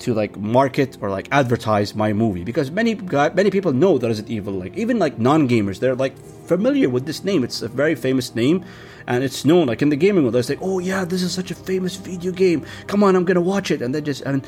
to 0.00 0.14
like 0.14 0.36
market 0.36 0.96
or 1.00 1.10
like 1.10 1.28
advertise 1.30 1.94
my 1.94 2.12
movie 2.12 2.42
because 2.42 2.70
many 2.70 2.94
many 2.94 3.50
people 3.50 3.72
know 3.72 3.98
that 3.98 4.06
Resident 4.06 4.30
Evil. 4.30 4.54
Like 4.54 4.76
even 4.76 4.98
like 4.98 5.18
non 5.18 5.48
gamers, 5.48 5.78
they're 5.78 5.94
like 5.94 6.16
familiar 6.18 6.88
with 6.88 7.06
this 7.06 7.22
name. 7.22 7.44
It's 7.44 7.62
a 7.62 7.68
very 7.68 7.94
famous 7.94 8.34
name, 8.34 8.64
and 9.06 9.22
it's 9.22 9.44
known 9.44 9.66
like 9.68 9.82
in 9.82 9.90
the 9.90 9.96
gaming 9.96 10.24
world. 10.24 10.34
They 10.34 10.42
say, 10.42 10.58
oh 10.60 10.78
yeah, 10.78 11.04
this 11.04 11.22
is 11.22 11.32
such 11.32 11.50
a 11.50 11.54
famous 11.54 11.96
video 11.96 12.32
game. 12.32 12.64
Come 12.86 13.04
on, 13.04 13.14
I'm 13.14 13.24
gonna 13.24 13.40
watch 13.40 13.70
it, 13.70 13.82
and 13.82 13.94
they 13.94 14.00
just 14.00 14.22
and 14.22 14.44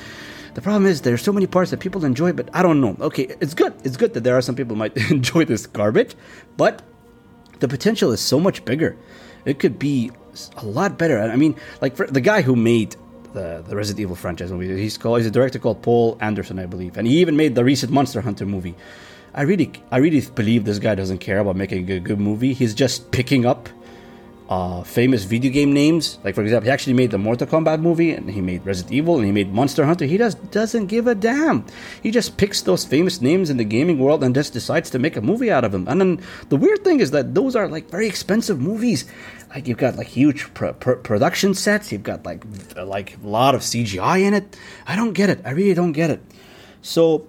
the 0.55 0.61
problem 0.63 0.87
is 0.87 1.03
there's 1.03 1.23
so 1.23 1.33
many 1.33 1.47
parts 1.47 1.71
that 1.71 1.81
people 1.81 2.05
enjoy, 2.05 2.33
but 2.33 2.49
I 2.53 2.63
don't 2.63 2.81
know. 2.81 2.97
Okay, 3.01 3.35
it's 3.41 3.55
good. 3.55 3.75
It's 3.85 3.97
good 3.97 4.15
that 4.15 4.25
there 4.25 4.37
are 4.37 4.43
some 4.43 4.55
people 4.55 4.77
might 4.77 4.97
enjoy 5.11 5.45
this 5.45 5.67
garbage, 5.67 6.15
but 6.57 6.83
the 7.61 7.69
potential 7.69 8.13
is 8.13 8.21
so 8.21 8.39
much 8.39 8.65
bigger. 8.65 8.97
It 9.45 9.59
could 9.59 9.79
be 9.79 10.11
a 10.57 10.65
lot 10.65 10.99
better. 10.99 11.21
I 11.21 11.37
mean, 11.37 11.57
like 11.81 11.97
for 11.97 12.07
the 12.07 12.21
guy 12.21 12.43
who 12.43 12.57
made 12.57 12.97
the, 13.33 13.65
the 13.67 13.77
Resident 13.77 14.01
Evil 14.01 14.17
franchise 14.17 14.53
movie, 14.53 14.77
he's 14.81 14.99
called 14.99 15.19
he's 15.19 15.27
a 15.27 15.31
director 15.31 15.59
called 15.59 15.83
Paul 15.83 16.19
Anderson, 16.21 16.59
I 16.59 16.67
believe, 16.67 16.97
and 16.97 17.07
he 17.07 17.19
even 17.21 17.37
made 17.37 17.55
the 17.55 17.65
recent 17.65 17.93
Monster 17.93 18.21
Hunter 18.21 18.47
movie. 18.47 18.75
I 19.35 19.43
really, 19.43 19.73
I 19.91 19.97
really 19.97 20.21
believe 20.21 20.67
this 20.67 20.79
guy 20.79 20.95
doesn't 20.95 21.19
care 21.19 21.39
about 21.39 21.57
making 21.57 21.91
a 21.91 22.01
good 22.01 22.21
movie. 22.21 22.53
He's 22.53 22.75
just 22.75 23.11
picking 23.13 23.47
up 23.47 23.69
uh, 24.53 24.83
famous 24.83 25.25
video 25.25 25.51
game 25.51 25.73
names. 25.73 26.19
Like 26.25 26.35
for 26.35 26.43
example, 26.43 26.67
he 26.67 26.71
actually 26.71 26.93
made 26.93 27.11
the 27.11 27.19
Mortal 27.19 27.47
Kombat 27.47 27.81
movie, 27.81 28.13
and 28.13 28.29
he 28.29 28.41
made 28.41 28.67
Resident 28.67 28.93
Evil, 28.93 29.17
and 29.17 29.25
he 29.25 29.33
made 29.33 29.51
Monster 29.53 29.87
Hunter. 29.87 30.05
He 30.05 30.19
just 30.19 30.39
doesn't 30.51 30.87
give 30.87 31.07
a 31.07 31.15
damn. 31.15 31.65
He 32.03 32.11
just 32.11 32.37
picks 32.37 32.61
those 32.61 32.85
famous 32.85 33.23
names 33.23 33.49
in 33.49 33.57
the 33.57 33.65
gaming 33.65 33.99
world 33.99 34.23
and 34.23 34.35
just 34.35 34.53
decides 34.53 34.91
to 34.91 34.99
make 34.99 35.17
a 35.17 35.23
movie 35.23 35.51
out 35.51 35.65
of 35.65 35.73
them. 35.73 35.89
And 35.89 36.01
then 36.01 36.21
the 36.51 36.57
weird 36.57 36.85
thing 36.85 37.01
is 37.01 37.13
that 37.13 37.35
those 37.35 37.57
are 37.57 37.67
like 37.67 37.89
very 37.89 38.07
expensive 38.07 38.61
movies. 38.61 39.07
Like 39.55 39.67
you've 39.67 39.79
got 39.79 39.97
like 39.97 40.09
huge 40.09 40.53
pr- 40.53 40.77
pr- 40.83 41.01
production 41.11 41.55
sets. 41.55 41.91
You've 41.91 42.03
got 42.03 42.27
like 42.27 42.45
like 42.77 43.17
a 43.25 43.27
lot 43.27 43.55
of 43.55 43.63
CGI 43.63 44.21
in 44.29 44.35
it. 44.35 44.57
I 44.87 44.97
don't 44.97 45.15
get 45.15 45.31
it. 45.31 45.41
I 45.47 45.51
really 45.53 45.75
don't 45.75 45.93
get 45.93 46.11
it. 46.11 46.21
So 46.83 47.27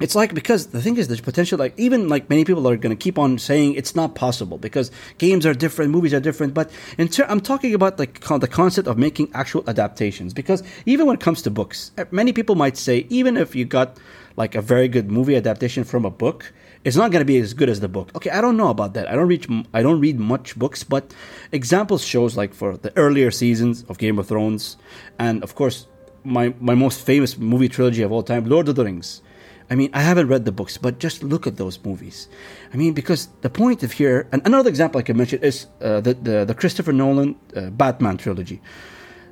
it's 0.00 0.14
like 0.14 0.34
because 0.34 0.68
the 0.68 0.80
thing 0.80 0.96
is 0.96 1.08
there's 1.08 1.20
potential 1.20 1.58
like 1.58 1.74
even 1.76 2.08
like 2.08 2.28
many 2.30 2.44
people 2.44 2.66
are 2.68 2.76
going 2.76 2.96
to 2.96 3.02
keep 3.02 3.18
on 3.18 3.38
saying 3.38 3.74
it's 3.74 3.96
not 3.96 4.14
possible 4.14 4.58
because 4.58 4.90
games 5.18 5.44
are 5.44 5.54
different 5.54 5.90
movies 5.90 6.14
are 6.14 6.20
different 6.20 6.54
but 6.54 6.70
in 6.98 7.08
ter- 7.08 7.26
i'm 7.28 7.40
talking 7.40 7.74
about 7.74 7.98
like 7.98 8.20
the 8.20 8.48
concept 8.48 8.88
of 8.88 8.96
making 8.98 9.30
actual 9.34 9.64
adaptations 9.66 10.32
because 10.32 10.62
even 10.86 11.06
when 11.06 11.14
it 11.14 11.20
comes 11.20 11.42
to 11.42 11.50
books 11.50 11.90
eh, 11.98 12.04
many 12.10 12.32
people 12.32 12.54
might 12.54 12.76
say 12.76 13.06
even 13.08 13.36
if 13.36 13.54
you 13.54 13.64
got 13.64 13.96
like 14.36 14.54
a 14.54 14.62
very 14.62 14.88
good 14.88 15.10
movie 15.10 15.36
adaptation 15.36 15.84
from 15.84 16.04
a 16.04 16.10
book 16.10 16.52
it's 16.84 16.96
not 16.96 17.10
going 17.10 17.20
to 17.20 17.26
be 17.26 17.38
as 17.38 17.54
good 17.54 17.68
as 17.68 17.80
the 17.80 17.88
book. 17.88 18.10
Okay 18.14 18.30
i 18.30 18.40
don't 18.40 18.56
know 18.56 18.68
about 18.68 18.94
that. 18.94 19.08
I 19.08 19.14
don't 19.14 19.28
read 19.28 19.46
i 19.74 19.82
don't 19.82 20.00
read 20.00 20.18
much 20.18 20.56
books 20.58 20.84
but 20.84 21.12
examples 21.52 22.04
shows 22.04 22.36
like 22.36 22.54
for 22.54 22.76
the 22.76 22.96
earlier 22.96 23.30
seasons 23.30 23.84
of 23.88 23.98
game 23.98 24.18
of 24.18 24.28
thrones 24.28 24.76
and 25.18 25.42
of 25.42 25.54
course 25.54 25.86
my 26.24 26.54
my 26.60 26.74
most 26.74 27.04
famous 27.04 27.36
movie 27.38 27.68
trilogy 27.68 28.02
of 28.02 28.12
all 28.12 28.22
time 28.22 28.44
lord 28.44 28.68
of 28.68 28.74
the 28.74 28.84
rings 28.84 29.22
I 29.70 29.74
mean, 29.74 29.90
I 29.92 30.00
haven't 30.00 30.28
read 30.28 30.44
the 30.44 30.52
books, 30.52 30.78
but 30.78 30.98
just 30.98 31.22
look 31.22 31.46
at 31.46 31.56
those 31.56 31.78
movies. 31.84 32.28
I 32.72 32.76
mean, 32.76 32.94
because 32.94 33.28
the 33.42 33.50
point 33.50 33.82
of 33.82 33.92
here, 33.92 34.26
and 34.32 34.40
another 34.46 34.70
example 34.70 34.98
I 34.98 35.02
can 35.02 35.16
mention 35.16 35.42
is 35.42 35.66
uh, 35.82 36.00
the, 36.00 36.14
the, 36.14 36.44
the 36.44 36.54
Christopher 36.54 36.92
Nolan 36.92 37.36
uh, 37.54 37.70
Batman 37.70 38.16
trilogy. 38.16 38.60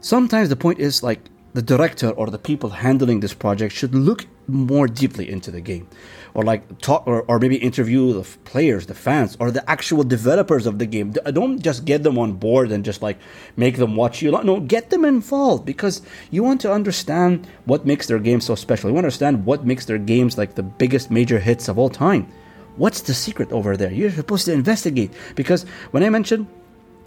Sometimes 0.01 0.49
the 0.51 0.57
point 0.57 0.79
is 0.79 1.03
like 1.03 1.21
the 1.57 1.63
director 1.63 2.11
or 2.11 2.27
the 2.27 2.39
people 2.39 2.69
handling 2.69 3.21
this 3.21 3.33
project 3.33 3.73
should 3.75 3.95
look 3.95 4.27
more 4.47 4.87
deeply 4.87 5.27
into 5.31 5.51
the 5.51 5.63
game. 5.63 5.89
Or 6.35 6.45
like 6.45 6.83
talk 6.83 7.07
or, 7.07 7.23
or 7.23 7.39
maybe 7.39 7.57
interview 7.57 8.13
the 8.13 8.25
players 8.45 8.85
the 8.85 8.95
fans 8.95 9.39
or 9.41 9.51
the 9.51 9.65
actual 9.69 10.05
developers 10.05 10.67
of 10.67 10.79
the 10.79 10.85
game. 10.85 11.13
Don't 11.13 11.59
just 11.63 11.87
get 11.87 12.03
them 12.03 12.19
on 12.19 12.35
board 12.35 12.71
and 12.73 12.85
just 12.85 13.01
like 13.01 13.17
make 13.57 13.79
them 13.79 13.97
watch 13.97 14.21
you. 14.21 14.31
No 14.31 14.61
get 14.61 14.91
them 14.91 15.07
involved 15.07 15.65
because 15.65 16.03
you 16.31 16.43
want 16.43 16.61
to 16.61 16.71
understand 16.71 17.47
what 17.65 17.87
makes 17.87 18.07
their 18.07 18.19
game 18.19 18.43
so 18.43 18.55
special. 18.55 18.91
You 18.91 18.95
want 18.95 19.05
to 19.05 19.09
understand 19.09 19.47
what 19.47 19.65
makes 19.65 19.87
their 19.87 19.97
games 19.97 20.37
like 20.37 20.57
the 20.57 20.63
biggest 20.63 21.11
major 21.11 21.39
hits 21.39 21.69
of 21.69 21.79
all 21.79 21.89
time. 21.89 22.31
What's 22.77 23.01
the 23.01 23.15
secret 23.15 23.51
over 23.51 23.79
there? 23.79 23.91
You're 23.91 24.11
supposed 24.11 24.45
to 24.45 24.53
investigate 24.53 25.11
because 25.35 25.63
when 25.93 26.03
i 26.03 26.11
mentioned 26.11 26.47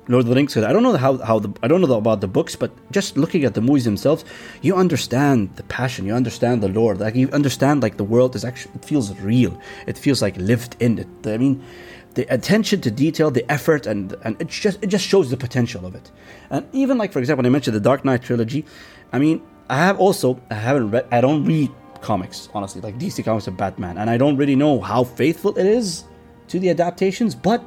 Lord 0.10 0.26
of 0.26 0.30
the 0.30 0.36
Rings. 0.36 0.54
Said 0.54 0.64
I 0.64 0.74
don't 0.74 0.84
know 0.84 0.98
how, 0.98 1.18
how 1.20 1.40
the 1.40 1.54
I 1.64 1.68
don't 1.68 1.82
know 1.82 1.94
about 1.94 2.20
the 2.20 2.28
books, 2.28 2.56
but 2.56 2.72
just 2.92 3.16
looking 3.16 3.46
at 3.46 3.54
the 3.54 3.62
movies 3.62 3.86
themselves, 3.86 4.26
you 4.62 4.76
understand 4.76 5.56
the 5.56 5.64
passion, 5.64 6.06
you 6.06 6.14
understand 6.14 6.62
the 6.62 6.68
lore, 6.68 6.96
like 6.96 7.16
you 7.16 7.30
understand 7.30 7.82
like 7.82 7.98
the 7.98 8.04
world 8.04 8.36
is 8.36 8.44
actually 8.44 8.74
it 8.76 8.84
feels 8.84 9.16
real, 9.20 9.58
it 9.88 9.98
feels 9.98 10.22
like 10.22 10.36
lived 10.38 10.76
in. 10.80 11.00
It, 11.00 11.08
I 11.26 11.38
mean, 11.38 11.64
the 12.16 12.24
attention 12.34 12.82
to 12.82 12.92
detail, 12.92 13.30
the 13.30 13.50
effort, 13.52 13.86
and 13.86 14.16
and 14.24 14.36
it 14.42 14.48
just 14.48 14.84
it 14.84 14.88
just 14.88 15.06
shows 15.06 15.30
the 15.30 15.38
potential 15.38 15.86
of 15.86 15.94
it. 15.94 16.12
And 16.50 16.68
even 16.74 16.98
like 16.98 17.14
for 17.14 17.20
example, 17.20 17.44
when 17.44 17.52
I 17.52 17.54
mentioned 17.54 17.76
the 17.76 17.80
Dark 17.80 18.04
Knight 18.04 18.24
trilogy, 18.24 18.66
I 19.14 19.20
mean, 19.20 19.42
I 19.70 19.78
have 19.78 20.00
also 20.00 20.42
I 20.50 20.56
haven't 20.56 20.90
read 20.90 21.08
I 21.12 21.22
don't 21.22 21.46
read 21.46 21.72
comics 22.02 22.48
honestly 22.54 22.80
like 22.80 22.98
DC 22.98 23.24
comics 23.24 23.46
of 23.46 23.58
Batman, 23.58 24.00
and 24.00 24.10
I 24.10 24.18
don't 24.18 24.38
really 24.38 24.56
know 24.56 24.82
how 24.82 25.04
faithful 25.04 25.56
it 25.56 25.68
is 25.68 26.06
to 26.48 26.60
the 26.60 26.70
adaptations, 26.70 27.36
but 27.36 27.64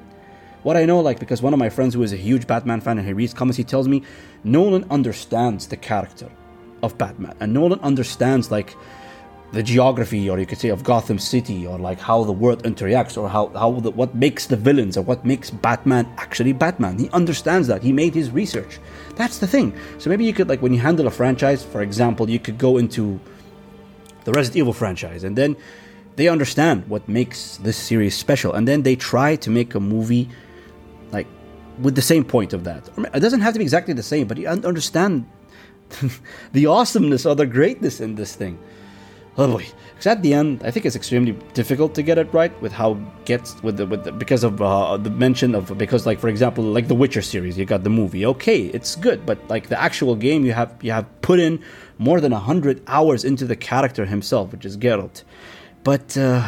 what 0.62 0.76
I 0.76 0.84
know, 0.84 1.00
like, 1.00 1.18
because 1.18 1.42
one 1.42 1.52
of 1.52 1.58
my 1.58 1.68
friends 1.68 1.94
who 1.94 2.02
is 2.02 2.12
a 2.12 2.16
huge 2.16 2.46
Batman 2.46 2.80
fan 2.80 2.98
and 2.98 3.06
he 3.06 3.12
reads 3.12 3.34
comics, 3.34 3.56
he 3.56 3.64
tells 3.64 3.88
me 3.88 4.02
Nolan 4.44 4.84
understands 4.90 5.66
the 5.66 5.76
character 5.76 6.30
of 6.82 6.96
Batman, 6.98 7.34
and 7.40 7.52
Nolan 7.52 7.80
understands 7.80 8.50
like 8.50 8.76
the 9.52 9.62
geography, 9.62 10.30
or 10.30 10.38
you 10.38 10.46
could 10.46 10.58
say, 10.58 10.70
of 10.70 10.82
Gotham 10.82 11.18
City, 11.18 11.66
or 11.66 11.78
like 11.78 12.00
how 12.00 12.24
the 12.24 12.32
world 12.32 12.62
interacts, 12.62 13.20
or 13.20 13.28
how 13.28 13.48
how 13.48 13.72
the, 13.80 13.90
what 13.90 14.14
makes 14.14 14.46
the 14.46 14.56
villains, 14.56 14.96
or 14.96 15.02
what 15.02 15.26
makes 15.26 15.50
Batman 15.50 16.06
actually 16.16 16.52
Batman. 16.52 16.98
He 16.98 17.10
understands 17.10 17.68
that. 17.68 17.82
He 17.82 17.92
made 17.92 18.14
his 18.14 18.30
research. 18.30 18.78
That's 19.14 19.38
the 19.38 19.46
thing. 19.46 19.74
So 19.98 20.08
maybe 20.08 20.24
you 20.24 20.32
could 20.32 20.48
like 20.48 20.62
when 20.62 20.72
you 20.72 20.80
handle 20.80 21.06
a 21.06 21.10
franchise, 21.10 21.62
for 21.62 21.82
example, 21.82 22.30
you 22.30 22.38
could 22.38 22.56
go 22.56 22.78
into 22.78 23.20
the 24.24 24.32
Resident 24.32 24.58
Evil 24.58 24.72
franchise, 24.72 25.22
and 25.22 25.36
then 25.36 25.56
they 26.16 26.28
understand 26.28 26.88
what 26.88 27.06
makes 27.08 27.58
this 27.58 27.76
series 27.76 28.16
special, 28.16 28.54
and 28.54 28.66
then 28.66 28.82
they 28.82 28.96
try 28.96 29.36
to 29.36 29.50
make 29.50 29.74
a 29.74 29.80
movie 29.80 30.30
with 31.80 31.94
the 31.94 32.02
same 32.02 32.24
point 32.24 32.52
of 32.52 32.64
that. 32.64 32.88
It 33.14 33.20
doesn't 33.20 33.40
have 33.40 33.52
to 33.54 33.58
be 33.58 33.64
exactly 33.64 33.94
the 33.94 34.02
same, 34.02 34.26
but 34.26 34.38
you 34.38 34.48
understand 34.48 35.26
the 36.52 36.66
awesomeness 36.66 37.26
or 37.26 37.34
the 37.34 37.46
greatness 37.46 38.00
in 38.00 38.14
this 38.14 38.34
thing. 38.34 38.58
Oh 39.38 39.46
boy! 39.50 39.66
Because 39.92 40.06
at 40.08 40.22
the 40.22 40.34
end, 40.34 40.62
I 40.62 40.70
think 40.70 40.84
it's 40.84 40.94
extremely 40.94 41.32
difficult 41.54 41.94
to 41.94 42.02
get 42.02 42.18
it 42.18 42.28
right 42.34 42.52
with 42.60 42.70
how 42.70 42.94
gets 43.24 43.62
with 43.62 43.78
the 43.78 43.86
with 43.86 44.04
the, 44.04 44.12
because 44.12 44.44
of 44.44 44.60
uh, 44.60 44.98
the 44.98 45.08
mention 45.08 45.54
of 45.54 45.78
because 45.78 46.04
like 46.04 46.18
for 46.20 46.28
example 46.28 46.64
like 46.64 46.88
the 46.88 46.94
Witcher 46.94 47.22
series, 47.22 47.56
you 47.56 47.64
got 47.64 47.82
the 47.82 47.90
movie. 47.90 48.26
Okay, 48.26 48.66
it's 48.66 48.94
good, 48.94 49.24
but 49.24 49.38
like 49.48 49.68
the 49.68 49.80
actual 49.80 50.16
game, 50.16 50.44
you 50.44 50.52
have 50.52 50.74
you 50.82 50.92
have 50.92 51.06
put 51.22 51.40
in 51.40 51.62
more 51.98 52.20
than 52.20 52.34
a 52.34 52.38
hundred 52.38 52.82
hours 52.88 53.24
into 53.24 53.46
the 53.46 53.56
character 53.56 54.04
himself, 54.04 54.52
which 54.52 54.66
is 54.66 54.76
Geralt. 54.76 55.22
But 55.82 56.14
uh, 56.18 56.46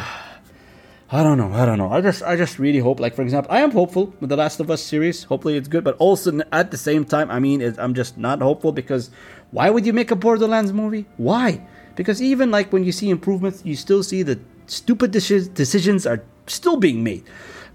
I 1.15 1.23
don't 1.23 1.39
know. 1.39 1.53
I 1.53 1.65
don't 1.65 1.79
know. 1.79 1.93
I 1.93 2.01
just, 2.01 2.25
I 2.25 2.35
just 2.35 2.59
really 2.59 2.81
hope. 2.81 2.99
Like 2.99 3.15
for 3.15 3.23
example, 3.23 3.53
I 3.53 3.61
am 3.61 3.71
hopeful 3.71 4.13
with 4.19 4.31
the 4.31 4.37
Last 4.37 4.59
of 4.59 4.69
Us 4.69 4.83
series. 4.83 5.23
Hopefully, 5.23 5.57
it's 5.57 5.69
good. 5.69 5.85
But 5.85 5.97
also 5.99 6.41
at 6.51 6.73
the 6.73 6.77
same 6.77 7.05
time, 7.05 7.31
I 7.31 7.39
mean, 7.39 7.63
I'm 7.79 7.95
just 7.95 8.19
not 8.19 8.43
hopeful 8.43 8.73
because 8.73 9.13
why 9.53 9.71
would 9.71 9.87
you 9.87 9.93
make 9.93 10.11
a 10.11 10.17
Borderlands 10.17 10.73
movie? 10.73 11.07
Why? 11.17 11.65
Because 11.95 12.21
even 12.21 12.51
like 12.51 12.73
when 12.73 12.83
you 12.83 12.91
see 12.91 13.11
improvements, 13.11 13.63
you 13.65 13.77
still 13.77 14.03
see 14.03 14.25
the 14.25 14.41
stupid 14.67 15.13
decisions 15.13 16.05
are 16.05 16.21
still 16.49 16.79
being 16.79 17.05
made. 17.05 17.23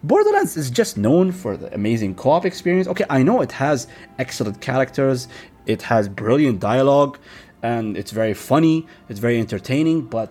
Borderlands 0.04 0.58
is 0.58 0.70
just 0.70 0.98
known 0.98 1.32
for 1.32 1.56
the 1.56 1.74
amazing 1.74 2.16
co-op 2.16 2.46
experience. 2.46 2.90
Okay, 2.90 3.06
I 3.10 3.24
know 3.24 3.40
it 3.40 3.54
has 3.54 3.88
excellent 4.18 4.60
characters, 4.60 5.30
it 5.66 5.82
has 5.84 6.10
brilliant 6.10 6.60
dialogue, 6.60 7.18
and 7.64 7.96
it's 7.96 8.12
very 8.12 8.34
funny, 8.34 8.86
it's 9.08 9.22
very 9.22 9.40
entertaining, 9.40 10.02
but 10.02 10.30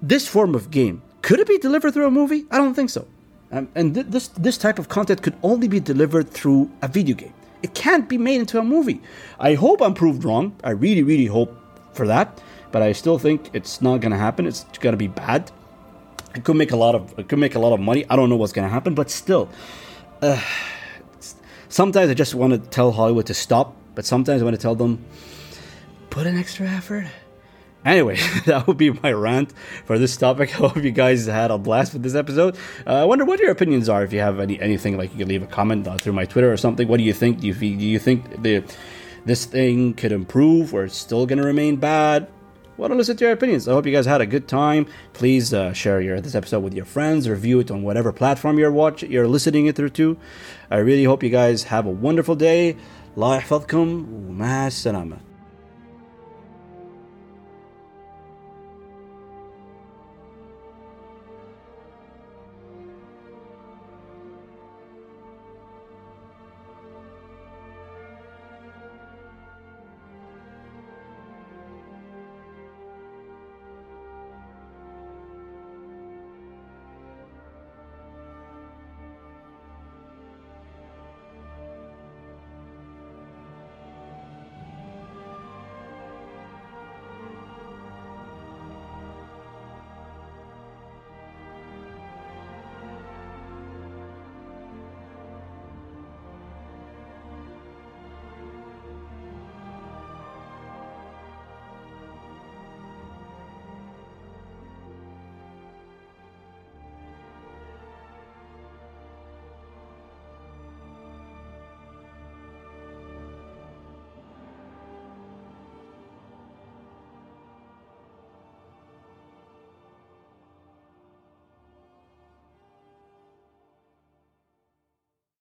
this 0.00 0.28
form 0.28 0.54
of 0.54 0.70
game 0.70 1.02
could 1.24 1.40
it 1.40 1.48
be 1.48 1.56
delivered 1.56 1.92
through 1.94 2.06
a 2.06 2.10
movie? 2.10 2.44
I 2.50 2.58
don't 2.58 2.74
think 2.74 2.90
so. 2.90 3.06
Um, 3.50 3.68
and 3.74 3.94
th- 3.94 4.06
this 4.14 4.28
this 4.46 4.58
type 4.58 4.78
of 4.78 4.88
content 4.88 5.22
could 5.22 5.36
only 5.42 5.68
be 5.68 5.80
delivered 5.80 6.28
through 6.30 6.70
a 6.82 6.88
video 6.88 7.16
game. 7.16 7.32
It 7.62 7.72
can't 7.72 8.06
be 8.08 8.18
made 8.18 8.40
into 8.40 8.58
a 8.58 8.62
movie. 8.62 9.00
I 9.40 9.54
hope 9.54 9.80
I'm 9.80 9.94
proved 9.94 10.22
wrong. 10.24 10.54
I 10.62 10.72
really, 10.72 11.02
really 11.02 11.30
hope 11.38 11.50
for 11.94 12.06
that. 12.06 12.42
But 12.72 12.82
I 12.82 12.92
still 12.92 13.18
think 13.18 13.48
it's 13.54 13.80
not 13.80 14.02
gonna 14.02 14.18
happen. 14.18 14.46
It's 14.46 14.66
gonna 14.80 14.98
be 14.98 15.08
bad. 15.08 15.50
It 16.34 16.44
could 16.44 16.56
make 16.56 16.72
a 16.72 16.76
lot 16.76 16.94
of 16.94 17.18
it 17.18 17.28
could 17.28 17.38
make 17.38 17.54
a 17.54 17.62
lot 17.66 17.72
of 17.72 17.80
money. 17.80 18.04
I 18.10 18.16
don't 18.16 18.28
know 18.28 18.36
what's 18.36 18.52
gonna 18.52 18.74
happen, 18.78 18.94
but 18.94 19.08
still, 19.10 19.48
uh, 20.20 20.40
sometimes 21.70 22.10
I 22.10 22.14
just 22.14 22.34
want 22.34 22.52
to 22.52 22.58
tell 22.58 22.92
Hollywood 22.92 23.26
to 23.26 23.34
stop. 23.34 23.74
But 23.94 24.04
sometimes 24.04 24.42
I 24.42 24.44
want 24.44 24.56
to 24.56 24.62
tell 24.62 24.74
them 24.74 25.02
put 26.10 26.26
an 26.26 26.36
extra 26.36 26.66
effort. 26.68 27.06
Anyway, 27.85 28.17
that 28.45 28.67
would 28.67 28.77
be 28.77 28.89
my 28.91 29.11
rant 29.11 29.53
for 29.85 29.97
this 29.97 30.17
topic. 30.17 30.49
I 30.55 30.57
hope 30.67 30.77
you 30.77 30.91
guys 30.91 31.25
had 31.27 31.49
a 31.49 31.57
blast 31.57 31.93
with 31.93 32.03
this 32.03 32.13
episode. 32.15 32.57
Uh, 32.85 32.95
I 32.95 33.05
wonder 33.05 33.23
what 33.23 33.39
your 33.39 33.51
opinions 33.51 33.87
are. 33.87 34.03
If 34.03 34.11
you 34.11 34.19
have 34.19 34.39
any 34.39 34.59
anything, 34.59 34.97
like 34.97 35.11
you 35.13 35.19
can 35.19 35.29
leave 35.29 35.43
a 35.43 35.47
comment 35.47 35.87
uh, 35.87 35.97
through 35.97 36.13
my 36.13 36.25
Twitter 36.25 36.51
or 36.51 36.57
something. 36.57 36.87
What 36.87 36.97
do 36.97 37.03
you 37.03 37.13
think? 37.13 37.39
Do 37.39 37.47
you 37.47 37.53
do 37.53 37.67
you 37.67 37.99
think 37.99 38.41
the 38.41 38.63
this 39.25 39.45
thing 39.45 39.93
could 39.93 40.11
improve, 40.11 40.73
or 40.73 40.83
it's 40.83 40.97
still 40.97 41.25
going 41.25 41.39
to 41.39 41.45
remain 41.45 41.77
bad? 41.77 42.27
Want 42.75 42.91
to 42.91 42.97
listen 42.97 43.17
to 43.17 43.25
your 43.25 43.33
opinions. 43.33 43.67
I 43.67 43.73
hope 43.73 43.85
you 43.85 43.91
guys 43.91 44.05
had 44.05 44.21
a 44.21 44.25
good 44.25 44.47
time. 44.47 44.87
Please 45.11 45.53
uh, 45.53 45.73
share 45.73 45.99
your 45.99 46.19
this 46.21 46.35
episode 46.35 46.61
with 46.61 46.73
your 46.73 46.85
friends. 46.85 47.29
Review 47.29 47.59
it 47.59 47.71
on 47.71 47.83
whatever 47.83 48.11
platform 48.11 48.57
you're 48.59 48.71
watching, 48.71 49.11
you're 49.11 49.27
listening 49.27 49.67
it 49.67 49.75
through 49.75 49.91
to. 49.91 50.17
I 50.71 50.77
really 50.77 51.03
hope 51.05 51.23
you 51.23 51.29
guys 51.29 51.63
have 51.63 51.85
a 51.85 51.91
wonderful 51.91 52.35
day. 52.35 52.75
الله 53.17 53.35
يحفظكم 53.35 54.05
ومع 54.29 54.67
السلامه 54.67 55.17